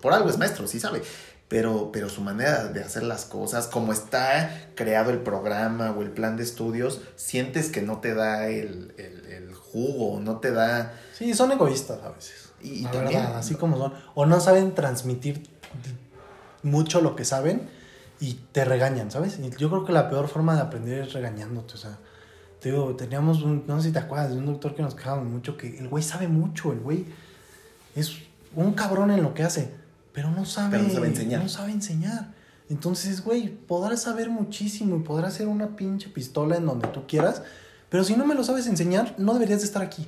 [0.00, 1.02] por, algo es maestro, sí sabe.
[1.50, 6.10] Pero, pero su manera de hacer las cosas, como está creado el programa o el
[6.10, 10.94] plan de estudios, sientes que no te da el, el, jugo, no te da...
[11.12, 12.50] Sí, son egoístas a veces.
[12.62, 13.20] Y, también...
[13.34, 13.92] así como son.
[14.14, 15.48] O no saben transmitir
[16.62, 17.68] mucho lo que saben
[18.20, 19.38] y te regañan, ¿sabes?
[19.38, 21.98] Y yo creo que la peor forma de aprender es regañándote, o sea,
[22.60, 25.22] te digo, teníamos un, no sé si te acuerdas, de un doctor que nos quejaba
[25.22, 27.06] mucho, que el güey sabe mucho, el güey
[27.96, 28.18] es
[28.54, 29.72] un cabrón en lo que hace,
[30.12, 31.42] pero no sabe, no sabe enseñar.
[31.42, 32.34] No sabe enseñar.
[32.68, 37.42] Entonces, güey, podrás saber muchísimo y podrás hacer una pinche pistola en donde tú quieras,
[37.88, 40.06] pero si no me lo sabes enseñar, no deberías de estar aquí.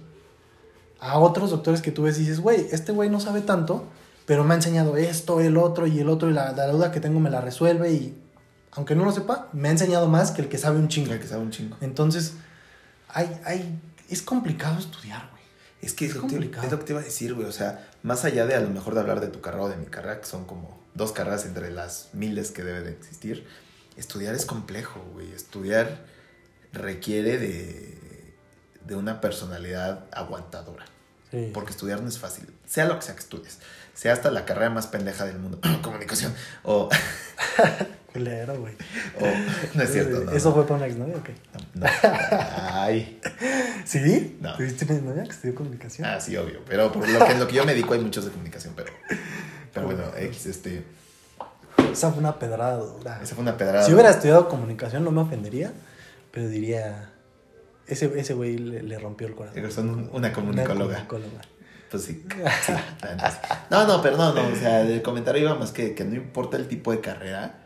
[1.00, 3.86] A otros doctores que tú ves y dices, güey, este güey no sabe tanto,
[4.26, 7.18] pero me ha enseñado esto, el otro y el otro, y la, duda que tengo
[7.18, 8.16] me la resuelve, y
[8.70, 11.12] aunque no lo sepa, me ha enseñado más que el que sabe un chingo.
[11.12, 11.76] El que sabe un chingo.
[11.80, 12.34] Entonces,
[13.08, 15.42] hay, hay, es complicado estudiar, güey.
[15.80, 16.64] Es que es, complicado.
[16.64, 17.48] es lo que te iba a decir, güey.
[17.48, 19.76] O sea, más allá de a lo mejor de hablar de tu carrera o de
[19.76, 23.46] mi carrera, que son como dos carreras entre las miles que debe de existir,
[23.96, 25.32] estudiar es complejo, güey.
[25.32, 26.04] Estudiar
[26.72, 28.34] requiere de,
[28.84, 30.84] de una personalidad aguantadora.
[31.54, 33.58] Porque estudiar no es fácil, sea lo que sea que estudies
[33.94, 36.88] sea hasta la carrera más pendeja del mundo, comunicación, o...
[38.12, 38.74] Culero, güey.
[39.74, 40.32] no es cierto, no.
[40.32, 41.34] ¿Eso fue para una exnovia o qué?
[41.74, 41.86] No,
[42.70, 43.20] Ay.
[43.84, 44.38] ¿Sí?
[44.40, 44.54] No.
[44.56, 46.06] ¿Tuviste una exnovia que estudió comunicación?
[46.06, 46.60] Ah, sí, obvio.
[46.68, 48.92] Pero por lo que, en lo que yo me dedico hay muchos de comunicación, pero...
[49.72, 50.84] Pero bueno, X, este...
[51.90, 53.20] Esa fue una pedrada dura.
[53.22, 55.72] Esa fue una pedrada Si hubiera estudiado comunicación no me ofendería,
[56.30, 57.10] pero diría...
[57.86, 59.72] Ese, ese güey le, rompió el corazón.
[59.72, 60.98] Son una comunicóloga.
[60.98, 61.42] Una comunicóloga.
[61.90, 62.24] Pues sí.
[63.70, 64.48] No, no, pero no, no.
[64.48, 67.61] O sea, el comentario iba más que, que no importa el tipo de carrera.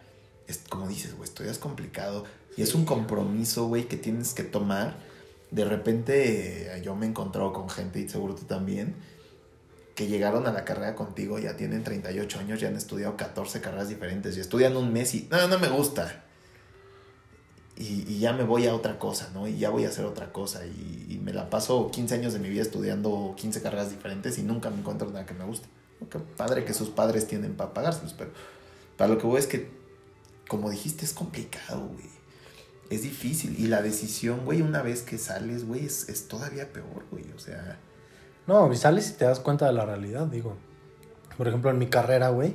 [0.46, 2.24] Es como dices, güey, esto ya es complicado.
[2.56, 4.96] Y es un compromiso, güey, que tienes que tomar.
[5.50, 8.96] De repente eh, yo me he encontrado con gente, y seguro tú también,
[9.94, 13.88] que llegaron a la carrera contigo, ya tienen 38 años, ya han estudiado 14 carreras
[13.88, 16.26] diferentes y estudian un mes y no, no me gusta
[17.78, 19.46] y, ya me voy a otra cosa, ¿no?
[19.46, 20.64] Y ya voy a hacer otra cosa.
[20.66, 24.70] Y, me la paso 15 años de mi vida estudiando 15 carreras diferentes y nunca
[24.70, 25.66] me encuentro nada que me guste.
[26.10, 28.30] Qué padre que sus padres tienen para pagárselos, pero
[28.96, 29.70] para lo que voy es que,
[30.48, 32.06] como dijiste, es complicado, güey.
[32.90, 33.58] Es difícil.
[33.58, 37.24] Y la decisión, güey, una vez que sales, güey, es, es todavía peor, güey.
[37.34, 37.78] O sea...
[38.46, 40.56] No, y sales y te das cuenta de la realidad, digo.
[41.36, 42.54] Por ejemplo, en mi carrera, güey.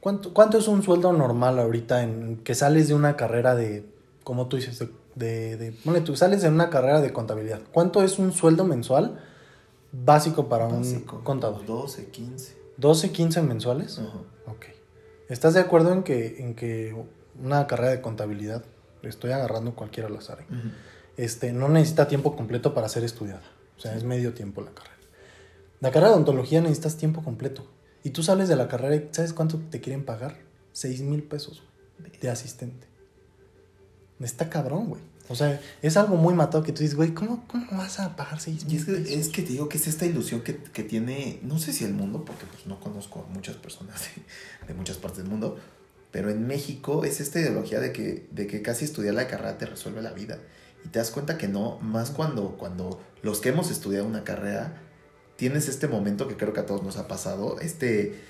[0.00, 3.92] ¿Cuánto, ¿Cuánto es un sueldo normal ahorita en que sales de una carrera de
[4.24, 4.78] como tú dices,
[5.14, 7.60] de, de, bueno, tú sales en una carrera de contabilidad.
[7.72, 9.20] ¿Cuánto es un sueldo mensual
[9.90, 11.64] básico para un contador?
[11.66, 12.56] 12, 15.
[12.78, 13.98] ¿12, 15 mensuales?
[14.46, 14.66] Ok.
[15.28, 16.94] ¿Estás de acuerdo en que, en que
[17.42, 18.64] una carrera de contabilidad,
[19.02, 20.44] estoy agarrando cualquiera al azar, ¿eh?
[21.16, 23.42] este, no necesita tiempo completo para ser estudiada?
[23.76, 24.96] O sea, es medio tiempo la carrera.
[25.80, 27.66] La carrera de odontología necesitas tiempo completo.
[28.04, 30.36] Y tú sales de la carrera y ¿sabes cuánto te quieren pagar?
[30.72, 31.62] Seis mil pesos
[32.20, 32.86] de asistente.
[34.20, 35.02] Está cabrón, güey.
[35.28, 38.40] O sea, es algo muy matado que tú dices, güey, ¿cómo, ¿cómo vas a pagar
[38.40, 39.10] seis Y mil es que, pesos?
[39.10, 41.94] es que te digo que es esta ilusión que, que tiene, no sé si el
[41.94, 45.58] mundo, porque pues no conozco a muchas personas de, de muchas partes del mundo,
[46.10, 49.66] pero en México es esta ideología de que, de que casi estudiar la carrera te
[49.66, 50.38] resuelve la vida.
[50.84, 54.82] Y te das cuenta que no, más cuando, cuando los que hemos estudiado una carrera,
[55.36, 58.20] tienes este momento que creo que a todos nos ha pasado, este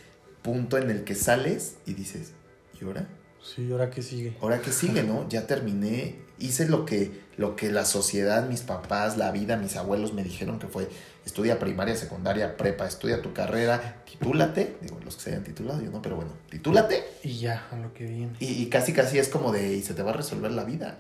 [0.43, 2.33] punto en el que sales y dices,
[2.81, 3.09] ¿y ahora?
[3.43, 4.37] Sí, ¿ahora qué sigue?
[4.41, 5.27] ¿Ahora qué sigue, no?
[5.31, 10.13] Ya terminé, hice lo que, lo que la sociedad, mis papás, la vida, mis abuelos
[10.13, 10.89] me dijeron que fue
[11.25, 15.91] estudia primaria, secundaria, prepa, estudia tu carrera, titúlate, digo, los que se hayan titulado, yo
[15.91, 18.33] no, pero bueno, titúlate Y ya, a lo que viene.
[18.41, 20.99] y, y casi casi es como de, y se te va a resolver la vida.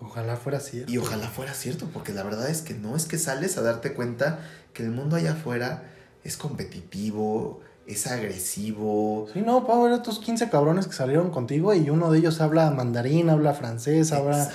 [0.00, 0.90] Ojalá fuera cierto.
[0.92, 3.94] Y ojalá fuera cierto, porque la verdad es que no es que sales a darte
[3.94, 4.40] cuenta
[4.72, 5.84] que el mundo allá afuera
[6.24, 9.28] es competitivo, es agresivo.
[9.32, 12.70] Sí, no, Pau, eran tus 15 cabrones que salieron contigo y uno de ellos habla
[12.70, 14.50] mandarín, habla francés, habla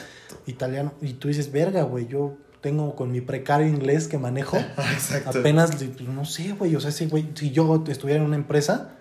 [0.48, 0.94] italiano.
[1.02, 4.58] Y tú dices, verga, güey, yo tengo con mi precario inglés que manejo,
[4.94, 5.40] Exacto.
[5.40, 8.96] apenas, pues, no sé, güey, o sea, ese güey, si yo estuviera en una empresa,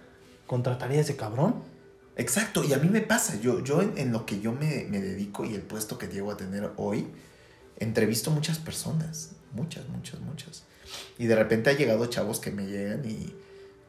[0.46, 1.56] contrataría a ese cabrón.
[2.16, 5.00] Exacto, y a mí me pasa, yo, yo en, en lo que yo me, me
[5.00, 7.06] dedico y el puesto que llego a tener hoy,
[7.78, 10.64] entrevisto muchas personas, muchas, muchas, muchas.
[11.16, 13.32] Y de repente ha llegado chavos que me llegan y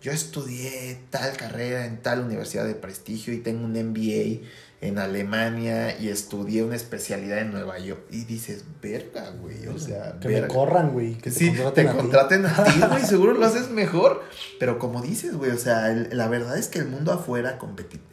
[0.01, 4.47] yo estudié tal carrera en tal universidad de prestigio y tengo un MBA
[4.81, 8.01] en Alemania y estudié una especialidad en Nueva York.
[8.11, 10.47] Y dices, verga, güey, o sea, que verga.
[10.47, 11.97] me corran, güey, que te sí, contraten te a ti.
[11.99, 14.23] contraten a ti, güey, seguro lo haces mejor.
[14.57, 17.59] Pero como dices, güey, o sea, el- la verdad es que el mundo afuera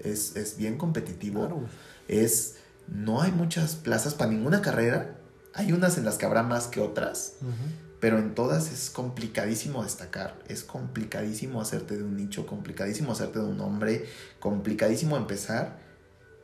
[0.01, 1.41] es, es bien competitivo.
[1.41, 1.61] Claro.
[2.09, 2.57] Es,
[2.89, 5.17] no hay muchas plazas para ninguna carrera.
[5.55, 7.53] Hay unas en las que habrá más que otras, Ujú.
[8.01, 10.37] Pero en todas es complicadísimo destacar.
[10.49, 14.05] Es complicadísimo hacerte de un nicho, complicadísimo hacerte de un hombre,
[14.41, 15.79] complicadísimo empezar.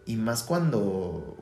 [0.06, 1.36] Y más cuando,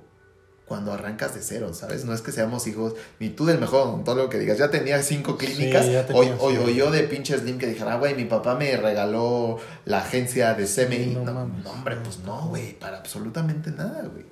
[0.67, 2.05] cuando arrancas de cero, ¿sabes?
[2.05, 5.37] No es que seamos hijos, ni tú del mejor odontólogo que digas, ya tenía cinco
[5.41, 6.57] Sí, clínicas, o, tenía, o- sí.
[6.59, 10.55] o yo de pinche Slim que dijera, ah, güey, mi papá me regaló la agencia
[10.55, 11.15] de CMI.
[11.15, 14.27] no no, no, hombre, pues no, güey, para absolutamente nada, güey.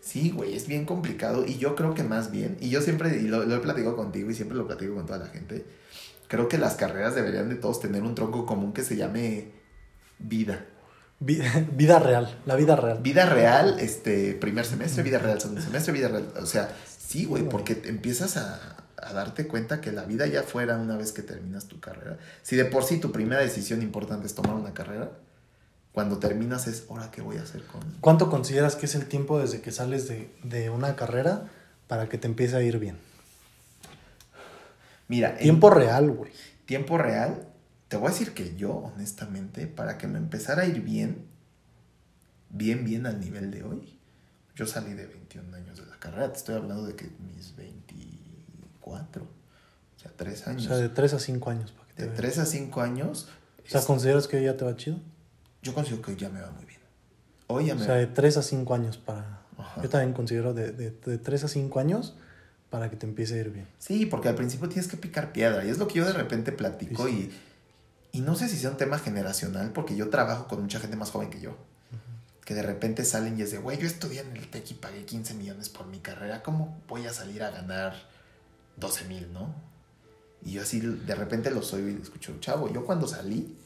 [0.00, 3.22] Sí, güey, es bien complicado y yo creo que más bien, y yo siempre, y
[3.28, 5.64] lo, lo he platicado contigo y siempre lo platico con toda la gente,
[6.28, 9.48] creo que las carreras deberían de todos tener un tronco común que se llame
[10.18, 10.64] vida.
[11.18, 11.40] Vi-
[11.76, 12.98] Vida real, la vida real.
[13.02, 16.32] Vida real, este, primer semestre, vida real, segundo semestre, vida real.
[16.40, 20.42] O sea, sí, güey, porque te empiezas a, a darte cuenta que la vida ya
[20.44, 22.16] fuera una vez que terminas tu carrera.
[22.42, 25.10] Si de por sí tu primera decisión importante es tomar una carrera,
[26.00, 27.82] cuando terminas es, ahora qué voy a hacer con...
[28.00, 31.50] ¿Cuánto consideras que es el tiempo desde que sales de, de una carrera
[31.88, 32.96] para que te empiece a ir bien?
[35.08, 36.32] Mira, en Tiempo real, güey.
[36.64, 37.46] tiempo real,
[37.88, 41.26] te voy a decir que yo, honestamente, para que me empezara a ir bien,
[42.48, 43.98] bien, bien al nivel de hoy,
[44.56, 46.32] yo salí de 21 años de la carrera.
[46.32, 50.64] Te estoy hablando de que mis 24, o sea, 3 O años.
[50.64, 51.72] sea, de 3 a 5 años.
[51.72, 52.16] Para que te de vean.
[52.22, 53.28] 3 a 5 años,
[53.66, 54.98] O sea, ¿consideras que ya te va chido?
[55.62, 56.80] Yo considero que hoy ya me va muy bien.
[57.46, 59.42] Hoy ya O me sea, va de 3 a 5 años para...
[59.58, 59.82] Ajá.
[59.82, 62.14] Yo también considero de, de, de 3 a 5 años
[62.70, 63.66] para que te empiece a ir bien.
[63.78, 65.64] Sí, porque al principio tienes que picar piedra.
[65.64, 67.30] Y es lo que yo de repente platico Sí,
[68.12, 70.96] y, y no sé si sea un tema generacional, porque yo trabajo con mucha gente
[70.96, 71.56] más joven que yo.
[72.44, 75.04] Que de repente salen y es de, güey, yo estudié en el TEC y pagué
[75.04, 76.42] 15 millones por mi carrera.
[76.42, 77.94] ¿Cómo voy a salir a ganar
[78.76, 79.54] 12 mil, no?
[80.44, 83.56] Y yo así de repente lo soy y escucho, chavo, yo cuando salí,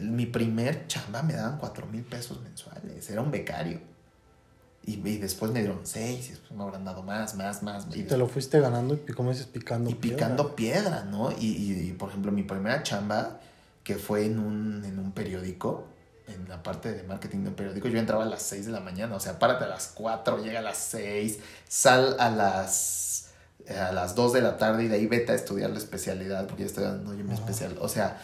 [0.00, 3.08] mi primer chamba me daban 4 mil pesos mensuales.
[3.10, 3.80] Era un becario.
[4.84, 7.86] Y, y después me dieron 6 y después me habrán dado más, más, más.
[7.94, 10.16] y Te lo fuiste ganando y, como dices, picando y piedra.
[10.16, 11.32] picando piedra, ¿no?
[11.32, 11.46] Y,
[11.88, 13.40] y- por ejemplo, mi primera chamba,
[13.84, 15.86] que fue en un, en un periódico,
[16.28, 18.80] en la parte de marketing de un periódico, yo entraba a las 6 de la
[18.80, 21.38] mañana, o sea, párate a las 4, llega a las 6,
[21.68, 23.30] sal a las,
[23.68, 26.62] a las 2 de la tarde y de ahí vete a estudiar la especialidad, porque
[26.62, 28.18] ya estoy dando yo mi especial, o sea,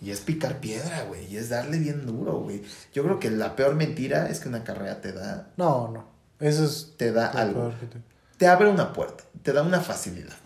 [0.00, 2.62] y es picar piedra, güey, y es darle bien duro, güey.
[2.92, 6.04] Yo creo que la peor mentira es que una carrera te da, No, no.
[6.40, 6.94] Eso es...
[6.96, 8.00] te da algo, te-
[8.36, 10.36] te abre una puerta, te da una facilidad.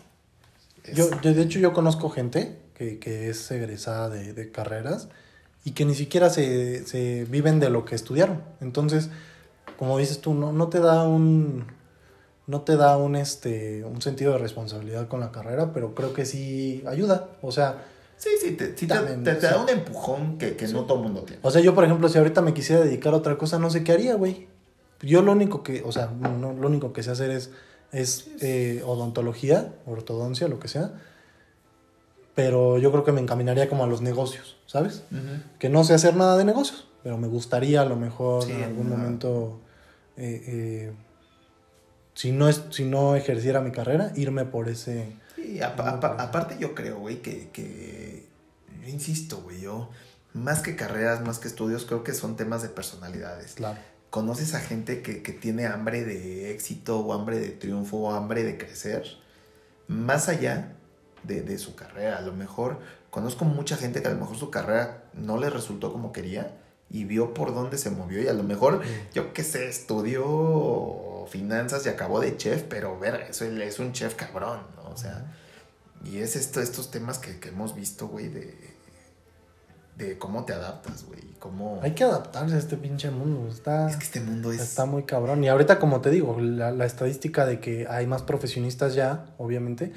[0.83, 5.07] Es- Yo, yo, de hecho, yo conozco gente que, que es egresada de, de carreras
[5.63, 8.41] y que ni siquiera se, se viven de lo que estudiaron.
[8.59, 9.09] Entonces,
[9.77, 11.65] como dices tú, no, no te da un
[12.45, 16.25] no te da un este un sentido de responsabilidad con la carrera, pero creo que
[16.25, 17.29] sí ayuda.
[17.41, 17.85] O sea,
[18.17, 21.21] Sí, sí, te, sí También, te- da un empujón que, que no todo el mundo
[21.23, 21.41] tiene.
[21.43, 23.83] O sea, yo, por ejemplo, si ahorita me quisiera dedicar a otra cosa, no sé
[23.83, 24.47] qué haría, güey.
[25.01, 27.51] Yo lo único que, o sea, no, lo único que sé hacer es,
[27.91, 30.93] es eh, odontología, ortodoncia, lo que sea.
[32.35, 35.03] Pero yo creo que me encaminaría como a los negocios, ¿sabes?
[35.59, 38.63] Que no sé hacer nada de negocios, pero me gustaría a lo mejor Sí, en
[38.63, 38.95] algún no.
[38.97, 39.59] momento,
[40.17, 40.93] eh, eh,
[42.15, 45.13] si, no es, si no ejerciera mi carrera, irme por ese...
[45.43, 48.27] Sí, apa- aparte yo creo, güey, que, que,
[48.81, 49.89] yo insisto, güey, yo,
[50.33, 53.53] más que carreras, más que estudios, creo que son temas de personalidades.
[53.53, 53.77] Claro.
[54.09, 58.43] Conoces a gente que, que tiene hambre de éxito o hambre de triunfo o hambre
[58.43, 59.03] de crecer,
[59.87, 60.75] más allá
[61.23, 62.17] de, de su carrera.
[62.17, 62.79] A lo mejor
[63.09, 66.57] conozco mucha gente que a lo mejor su carrera no le resultó como quería
[66.93, 68.81] y vio por dónde se movió y a lo mejor,
[69.13, 74.13] yo qué sé, estudió finanzas y acabó de chef, pero ver, eso es un chef
[74.13, 74.91] cabrón, ¿no?
[74.91, 75.35] O sea,
[76.05, 78.55] y es esto, estos temas que, que hemos visto, güey, de,
[79.97, 81.79] de cómo te adaptas, güey, cómo...
[81.81, 83.49] Hay que adaptarse a este pinche mundo.
[83.49, 83.89] Está...
[83.89, 84.61] Es que este mundo es...
[84.61, 85.43] Está muy cabrón.
[85.43, 89.93] Y ahorita, como te digo, la, la estadística de que hay más profesionistas ya, obviamente,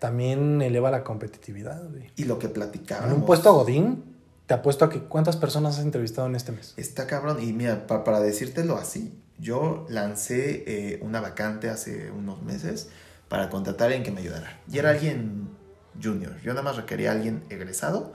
[0.00, 2.10] también eleva la competitividad, güey.
[2.16, 3.14] Y lo que En platicábamos...
[3.14, 4.09] un puesto a Godín,
[4.50, 6.74] te apuesto a que cuántas personas has entrevistado en este mes.
[6.76, 7.40] Está cabrón.
[7.40, 12.88] Y mira, pa- para decírtelo así, yo lancé eh, una vacante hace unos meses
[13.28, 14.58] para contratar a alguien que me ayudara.
[14.68, 15.50] Y era alguien
[16.02, 16.36] junior.
[16.40, 18.12] Yo nada más requería a alguien egresado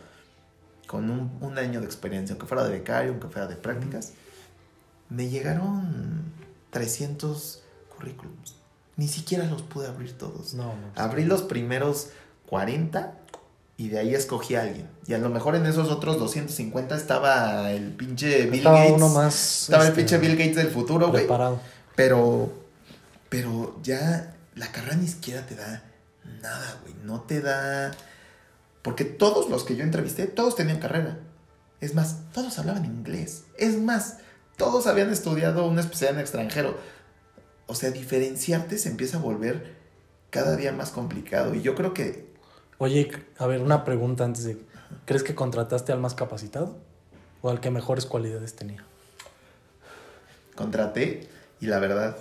[0.88, 4.12] con un, un año de experiencia, aunque fuera de becario, aunque fuera de prácticas.
[5.08, 6.34] Me llegaron
[6.72, 7.64] 300
[7.96, 8.58] currículums.
[8.98, 10.54] Ni siquiera los pude abrir todos.
[10.54, 10.92] No, no.
[11.02, 12.10] Abrí los primeros
[12.48, 13.20] 40
[13.78, 14.88] y de ahí escogí a alguien.
[15.06, 18.96] Y a lo mejor en esos otros 250 estaba el pinche Bill Estaba Gates.
[18.96, 19.64] uno más.
[19.64, 21.28] estaba el este, pinche Bill Gates del futuro, güey.
[21.96, 22.54] Pero,
[23.30, 25.84] pero ya la carrera ni siquiera te da
[26.42, 26.96] nada, güey.
[27.04, 27.92] No te da...
[28.82, 31.20] Porque todos los que yo entrevisté, todos tenían carrera.
[31.82, 33.44] Es más, todos hablaban inglés.
[33.58, 34.20] Es más,
[34.56, 36.78] todos habían estudiado una especialidad en extranjero.
[37.68, 39.76] O sea, diferenciarte se empieza a volver
[40.30, 41.56] cada día más complicado.
[41.56, 42.35] Y yo creo que
[42.78, 44.58] Oye, a ver, una pregunta antes de.
[45.06, 46.78] ¿Crees que contrataste al más capacitado?
[47.42, 48.84] ¿O al que mejores cualidades tenía?
[50.56, 51.28] contraté
[51.60, 52.18] y la verdad,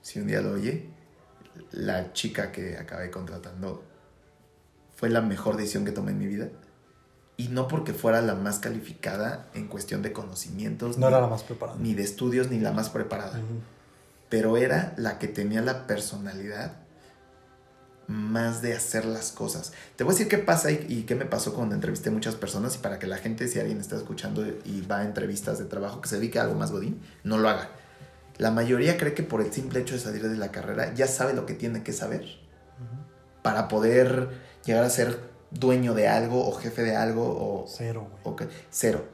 [0.00, 0.88] si un día lo oye,
[1.70, 3.82] la chica que acabé contratando
[4.96, 6.48] fue la mejor decisión que tomé en mi vida.
[7.36, 11.26] Y no porque fuera la más calificada en cuestión de conocimientos, No ni, era la
[11.26, 11.78] más preparada.
[11.80, 13.40] ni de estudios, ni la más preparada.
[14.28, 16.76] Pero era la que tenía la personalidad
[18.06, 19.72] más de hacer las cosas.
[19.96, 22.76] Te voy a decir qué pasa y, y qué me pasó cuando entrevisté muchas personas
[22.76, 26.00] y para que la gente, si alguien está escuchando y va a entrevistas de trabajo
[26.00, 27.70] que se dedique a algo más godín, no lo haga.
[28.36, 31.34] La mayoría cree que por el simple hecho de salir de la carrera ya sabe
[31.34, 32.24] lo que tiene que saber
[33.42, 34.30] para poder
[34.64, 38.46] llegar a ser dueño de algo o jefe de algo o, Cero, güey.
[38.46, 39.04] o cero.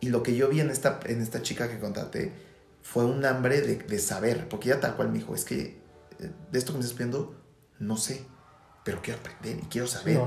[0.00, 2.32] Y lo que yo vi en esta, en esta chica que contraté
[2.80, 5.80] fue un hambre de, de saber, porque ella tal cual me dijo, es que
[6.18, 7.34] eh, de esto que me estás pidiendo,
[7.78, 8.24] no sé,
[8.84, 10.20] pero quiero aprender y quiero saber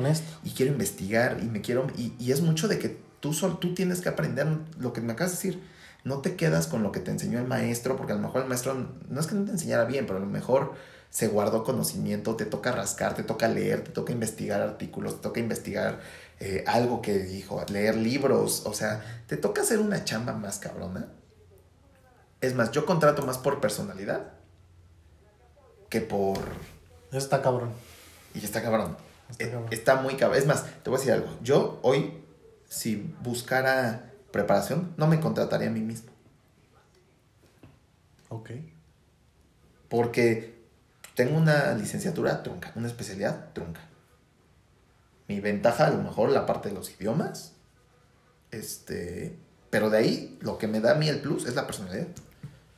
[0.44, 3.74] y quiero investigar y me quiero y, y es mucho de que tú sol, tú
[3.74, 4.48] tienes que aprender
[4.78, 5.76] lo que me acabas de decir.
[6.04, 8.48] No te quedas con lo que te enseñó el maestro porque a lo mejor el
[8.48, 8.76] maestro
[9.10, 10.74] no es que no te enseñara bien pero a lo mejor
[11.10, 15.40] se guardó conocimiento te toca rascar te toca leer te toca investigar artículos te toca
[15.40, 16.02] investigar
[16.40, 21.08] eh, algo que dijo leer libros o sea te toca hacer una chamba más cabrona.
[22.42, 24.34] Es más yo contrato más por personalidad
[25.90, 26.38] que por
[27.10, 27.72] Eso está cabrón.
[28.36, 28.98] Y está cabrón.
[29.30, 29.70] Está Eh, cabrón.
[29.72, 30.40] Está muy cabrón.
[30.40, 31.30] Es más, te voy a decir algo.
[31.42, 32.24] Yo hoy,
[32.68, 36.12] si buscara preparación, no me contrataría a mí mismo.
[38.30, 38.52] Ok.
[39.90, 40.56] Porque
[41.16, 43.82] tengo una licenciatura trunca, una especialidad trunca.
[45.28, 47.54] Mi ventaja, a lo mejor, la parte de los idiomas.
[48.52, 49.38] Este.
[49.70, 52.08] Pero de ahí, lo que me da a mí el plus es la personalidad.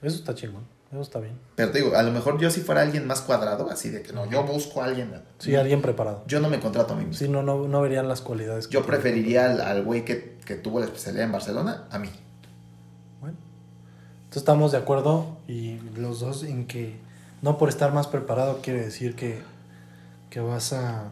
[0.01, 0.76] Eso está chingón.
[0.91, 1.37] Eso está bien.
[1.55, 4.13] Pero te digo, a lo mejor yo si fuera alguien más cuadrado, así de que
[4.13, 5.21] no, yo busco a alguien.
[5.37, 6.23] Sí, alguien preparado.
[6.27, 7.19] Yo no me contrato a mí mismo.
[7.19, 8.67] Sí, no, no, no verían las cualidades.
[8.67, 12.09] que Yo preferiría al al güey que, que tuvo la especialidad en Barcelona a mí.
[13.19, 13.37] Bueno.
[14.19, 16.95] Entonces estamos de acuerdo y los dos en que
[17.41, 19.41] no por estar más preparado quiere decir que,
[20.29, 21.11] que vas a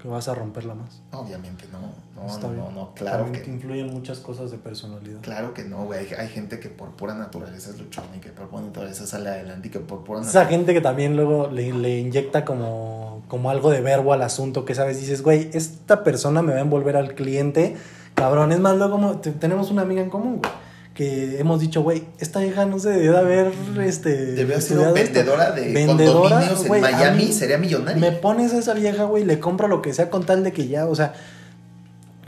[0.00, 1.02] que vas a romperla más.
[1.12, 1.78] Obviamente no,
[2.20, 2.64] no, Está no, bien.
[2.64, 5.20] no, no, claro También te que, influyen muchas cosas de personalidad.
[5.20, 6.00] claro que no, güey.
[6.06, 9.28] Hay, hay gente que por pura naturaleza es luchona y que por pura naturaleza sale
[9.30, 10.50] adelante y que por pura Esa naturaleza...
[10.50, 14.74] gente que también luego le, le inyecta como, como algo de verbo al asunto, que
[14.74, 17.76] sabes, dices, güey, esta persona me va a envolver al cliente,
[18.14, 18.52] cabrón.
[18.52, 20.52] Es más, luego como te- tenemos una amiga en común, güey,
[21.00, 24.32] que hemos dicho, güey, esta hija no se debió de haber, este...
[24.32, 25.14] Debe ser estudiado esto".
[25.14, 27.98] vendedora de Vendedora, condominios en Miami, mí sería millonaria.
[27.98, 30.68] Me pones a esa vieja, güey, le compro lo que sea con tal de que
[30.68, 31.14] ya, o sea,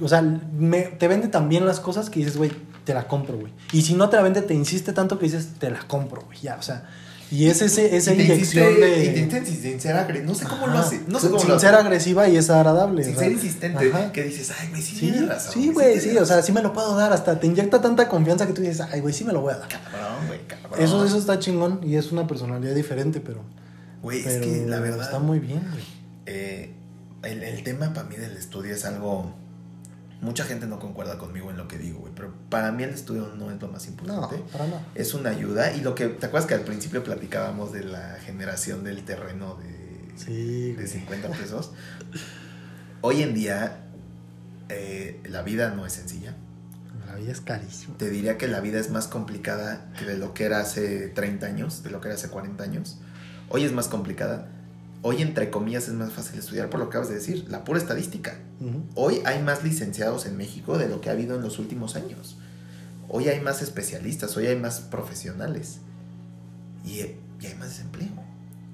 [0.01, 2.51] o sea, me- te vende tan bien las cosas que dices, güey,
[2.87, 3.53] te la compro, güey.
[3.75, 6.39] Y si no te la vende, te insiste tanto que dices, te la compro, güey.
[6.41, 6.89] Ya, o sea,
[7.33, 9.05] y es ese, esa inyección de.
[9.05, 11.01] y te intenta sin ser agre- No sé cómo lo hace.
[11.09, 11.67] No sé cómo sin lo hace.
[11.67, 13.03] ser agresiva y es agradable.
[13.05, 13.91] Sin ser insistente.
[13.91, 14.13] ajá.
[14.13, 15.53] Que dices, ay, güey, sí, Sí, tienes razón.
[15.55, 18.47] sí, güey, sí, o sea, sí me lo puedo dar, hasta te inyecta tanta confianza
[18.47, 19.69] que tú dices, ay, güey, sí me lo voy a dar.
[19.69, 20.81] Cabrón, güey, cabrón.
[20.81, 23.41] Eso, eso está chingón y es una personalidad diferente, pero,
[24.03, 25.03] Güey, es que la verdad.
[25.07, 25.85] está muy bien, güey.
[26.27, 26.75] eh,
[27.23, 29.35] el, el tema para mí del estudio es algo.
[30.23, 32.13] Mucha gente no concuerda conmigo en lo que digo, güey.
[32.15, 34.39] Pero para mí el estudio no es lo más No, importante.
[34.53, 34.87] para nada.
[34.95, 35.75] Es una ayuda.
[35.75, 36.07] Y lo que.
[36.09, 40.87] ¿Te acuerdas que al principio platicábamos de la generación del terreno de, Sí, de güey.
[40.87, 41.73] 50 pesos?
[43.01, 43.79] Hoy en día.
[44.69, 46.35] eh, la vida no es sencilla.
[47.07, 47.97] La vida es carísima.
[47.99, 51.45] Te diría que la vida es más complicada que de lo que era hace 30
[51.47, 52.99] años, de lo que era hace 40 años.
[53.51, 54.49] Hoy es más complicada.
[55.03, 57.79] Hoy, entre comillas, es más fácil estudiar por lo que acabas de decir, la pura
[57.79, 58.39] estadística.
[58.61, 58.85] Ujú.
[58.95, 62.37] Hoy hay más licenciados en México de lo que ha habido en los últimos años.
[63.09, 65.79] Hoy hay más especialistas, hoy hay más profesionales.
[66.85, 68.09] Y, y hay más desempleo.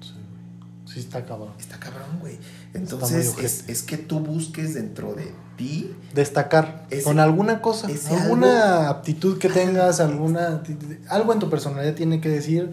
[0.01, 0.93] Sí, güey.
[0.93, 1.53] Sí, está cabrón.
[1.59, 2.37] Está cabrón, güey.
[2.73, 7.87] Entonces, es, es que tú busques dentro de ti Destacar Ese- con alguna cosa,
[8.21, 10.63] alguna aptitud que tengas, alguna
[11.09, 12.71] algo en tu personalidad tiene que decir,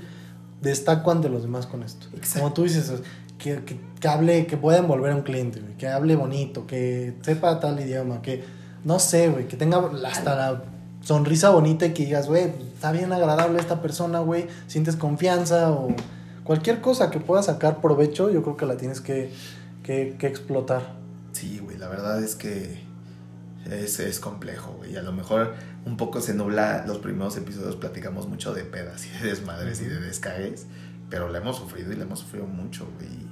[0.63, 2.07] destaco ante los demás con esto.
[2.15, 2.41] Exacto.
[2.41, 2.93] Como tú dices,
[3.39, 7.15] que, que, que hable, que pueda envolver a un cliente, güey, que hable bonito, que
[7.23, 8.45] sepa tal idioma, que
[8.85, 10.63] no sé, güey, que tenga hasta la
[11.01, 15.89] sonrisa bonita y que digas, güey, está bien agradable esta persona, güey, sientes confianza o
[16.45, 19.33] cualquier cosa que pueda sacar provecho, yo creo que la tienes que,
[19.83, 20.97] que, que explotar.
[21.33, 22.87] Sí, güey, la verdad es que
[23.71, 24.93] es, es complejo, güey.
[24.93, 26.85] Y a lo mejor un poco se nubla.
[26.87, 30.67] Los primeros episodios platicamos mucho de pedas y de desmadres y de descagues.
[31.11, 33.27] Pero la hemos sufrido y la hemos sufrido mucho, güey.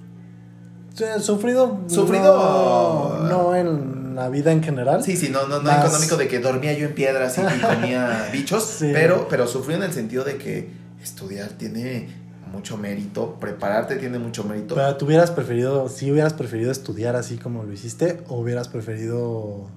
[1.21, 1.81] Sufrido.
[1.89, 3.19] Sufrido.
[3.23, 5.03] No, no en la vida en general.
[5.03, 7.61] Sí, sí, no, no, no Más- económico de que dormía yo en piedras y, y
[7.61, 8.63] comía bichos.
[8.65, 8.91] Sí.
[8.93, 10.71] Pero, pero sufrió en el sentido de que
[11.03, 12.09] estudiar tiene
[12.53, 14.77] mucho mérito, prepararte tiene mucho mérito.
[14.77, 19.21] Pero tú hubieras preferido, si hubieras preferido estudiar así como lo hiciste, o hubieras preferido.
[19.23, 19.71] O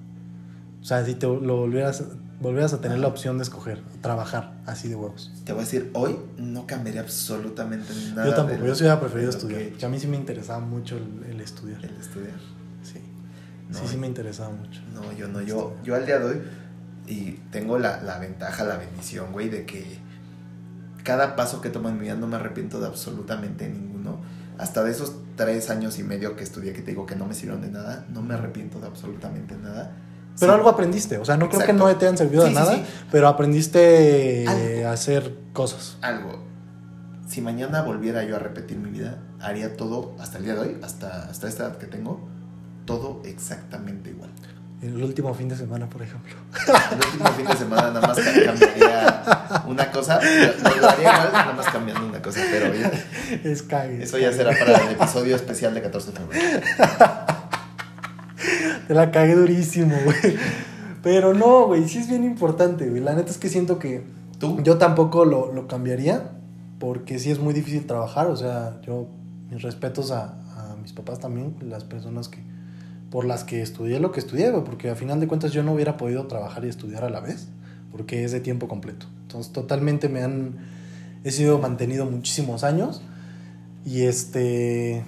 [0.84, 2.04] sea, si te lo volvieras,
[2.40, 5.32] volvieras a tener la opción de escoger, trabajar así de huevos.
[5.44, 8.26] Te voy a decir, hoy no cambiaría absolutamente nada.
[8.28, 9.60] yo tampoco, yo sí hubiera preferido estudiar.
[9.70, 11.84] que- a mí sí me interesaba mucho el, el estudiar.
[11.84, 12.38] El estudiar.
[12.82, 13.00] Sí.
[13.70, 14.80] No, sí, sí me interesaba mucho.
[14.94, 16.40] No, yo no, yo, yo al día de hoy
[17.06, 19.98] y tengo la, la ventaja, la bendición, güey, de que
[21.04, 24.20] cada paso que tomo en mi vida no me arrepiento de absolutamente ninguno.
[24.58, 27.34] Hasta de esos tres años y medio que estudié, que te digo que no me
[27.34, 29.92] sirvieron de nada, no me arrepiento de absolutamente nada.
[30.40, 31.88] Pero Sí, algo aprendiste, o sea, no creo que Exacto.
[31.88, 32.84] no te hayan servido de sí, nada, sí.
[33.10, 34.88] pero aprendiste Algo.
[34.88, 35.96] a hacer cosas.
[36.00, 36.44] Algo.
[37.28, 40.76] Si mañana volviera yo a repetir mi vida, haría todo, hasta el día de hoy,
[40.82, 42.26] hasta, hasta esta edad que tengo,
[42.86, 44.30] todo exactamente igual.
[44.80, 46.32] El último fin de semana, por ejemplo.
[46.92, 49.24] El último fin de semana nada más ca- cambiaría
[49.66, 52.92] una cosa, lo, lo haría igual, nada más cambiando una cosa, pero ya-
[53.42, 54.04] Es cague.
[54.04, 56.60] eso ya será para el episodio especial de 14 de febrero.
[58.88, 60.36] Te la cagué durísimo, güey.
[61.02, 63.00] Pero no, güey, sí es bien importante, güey.
[63.00, 64.02] La neta es que siento que
[64.40, 64.60] ¿Tú?
[64.62, 66.30] yo tampoco lo, lo cambiaría
[66.80, 68.26] porque sí es muy difícil trabajar.
[68.26, 69.06] O sea, yo,
[69.50, 72.42] mis respetos a, a mis papás también, las personas que
[73.10, 75.72] por las que estudié lo que estudié, güey, porque a final de cuentas yo no
[75.72, 77.48] hubiera podido trabajar y estudiar a la vez,
[77.90, 79.06] porque es de tiempo completo.
[79.22, 80.56] Entonces, totalmente me han,
[81.24, 83.02] he sido mantenido muchísimos años
[83.84, 85.04] y este,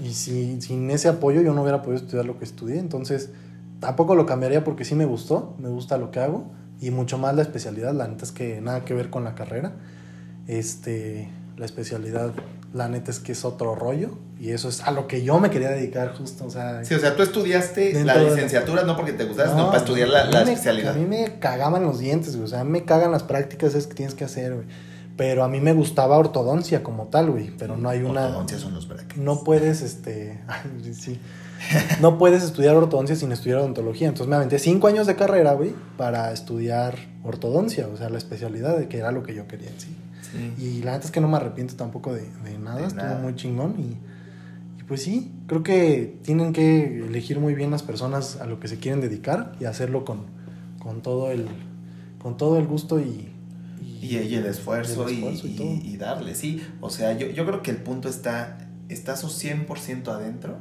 [0.00, 3.30] y si, sin ese apoyo yo no hubiera podido estudiar lo que estudié, entonces
[3.80, 6.44] tampoco lo cambiaría porque sí me gustó, me gusta lo que hago
[6.80, 9.72] y mucho más la especialidad, la neta es que nada que ver con la carrera,
[10.46, 12.32] este, la especialidad,
[12.74, 15.50] la neta es que es otro rollo y eso es a lo que yo me
[15.50, 16.84] quería dedicar justo, o sea...
[16.84, 19.78] Sí, o sea, tú estudiaste la de- licenciatura no porque te gustara, No, sino para
[19.78, 20.94] estudiar la, la me- especialidad.
[20.94, 22.44] A mí me cagaban los dientes, güey.
[22.44, 24.66] O sea, me cagan las prácticas es que tienes que hacer, güey.
[25.16, 27.50] Pero a mí me gustaba ortodoncia como tal, güey.
[27.56, 28.26] Pero no hay una.
[28.26, 29.16] Ortodoncia son los brackets.
[29.16, 30.40] No puedes, este.
[30.92, 31.18] sí.
[32.00, 34.08] No puedes estudiar ortodoncia sin estudiar odontología.
[34.08, 38.76] Entonces me aventé cinco años de carrera, güey, para estudiar ortodoncia, o sea, la especialidad
[38.76, 39.96] de que era lo que yo quería en sí.
[40.30, 40.54] Sí.
[40.62, 43.18] Y la neta es que no me arrepiento tampoco de, de nada, De estuvo nada.
[43.20, 43.96] muy chingón y,
[44.80, 48.68] y pues sí, creo que tienen que elegir muy bien las personas a lo que
[48.68, 50.26] se quieren dedicar y hacerlo con,
[50.78, 51.48] con todo el
[52.18, 53.32] con todo el gusto y,
[54.10, 55.74] Y, y el esfuerzo, y y, el esfuerzo y y- todo.
[55.92, 56.66] y darle, sí.
[56.80, 60.58] O sea, yo, yo creo que el punto está, ¿estás o 100% adentro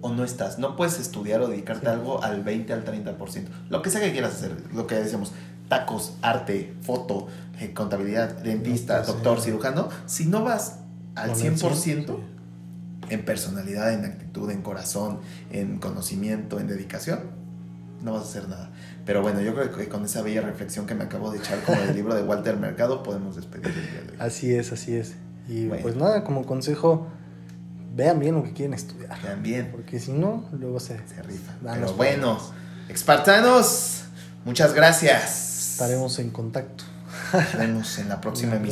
[0.00, 0.58] o no estás?
[0.58, 1.98] No puedes estudiar o dedicarte a Sí.
[1.98, 3.48] algo al 20, al 30%.
[3.68, 5.32] Lo que sea que quieras hacer, lo que decíamos,
[5.68, 7.28] tacos, arte, foto,
[7.60, 9.44] eh, contabilidad, dentista, No, pues, doctor, sí.
[9.46, 10.78] cirujano, si no vas
[11.14, 13.14] al con el 100%, sí.
[13.14, 17.20] en personalidad, en actitud, en corazón, en conocimiento, en dedicación,
[18.02, 18.70] no vas a hacer nada.
[19.10, 21.80] Pero bueno, yo creo que con esa bella reflexión que me acabo de echar como
[21.80, 24.16] el libro de Walter Mercado podemos despedir el día de hoy.
[24.20, 25.14] Así es, así es.
[25.48, 25.82] Y Bueno.
[25.82, 27.08] pues nada, como consejo,
[27.92, 29.20] vean bien lo que quieren estudiar.
[29.20, 29.68] Vean bien.
[29.72, 31.54] Porque si no, luego se, Se rifa.
[31.60, 32.38] dan Pero bueno,
[32.88, 34.04] espartanos,
[34.44, 35.72] muchas gracias.
[35.72, 36.84] Estaremos en contacto.
[37.32, 38.68] Nos vemos en la próxima emisión.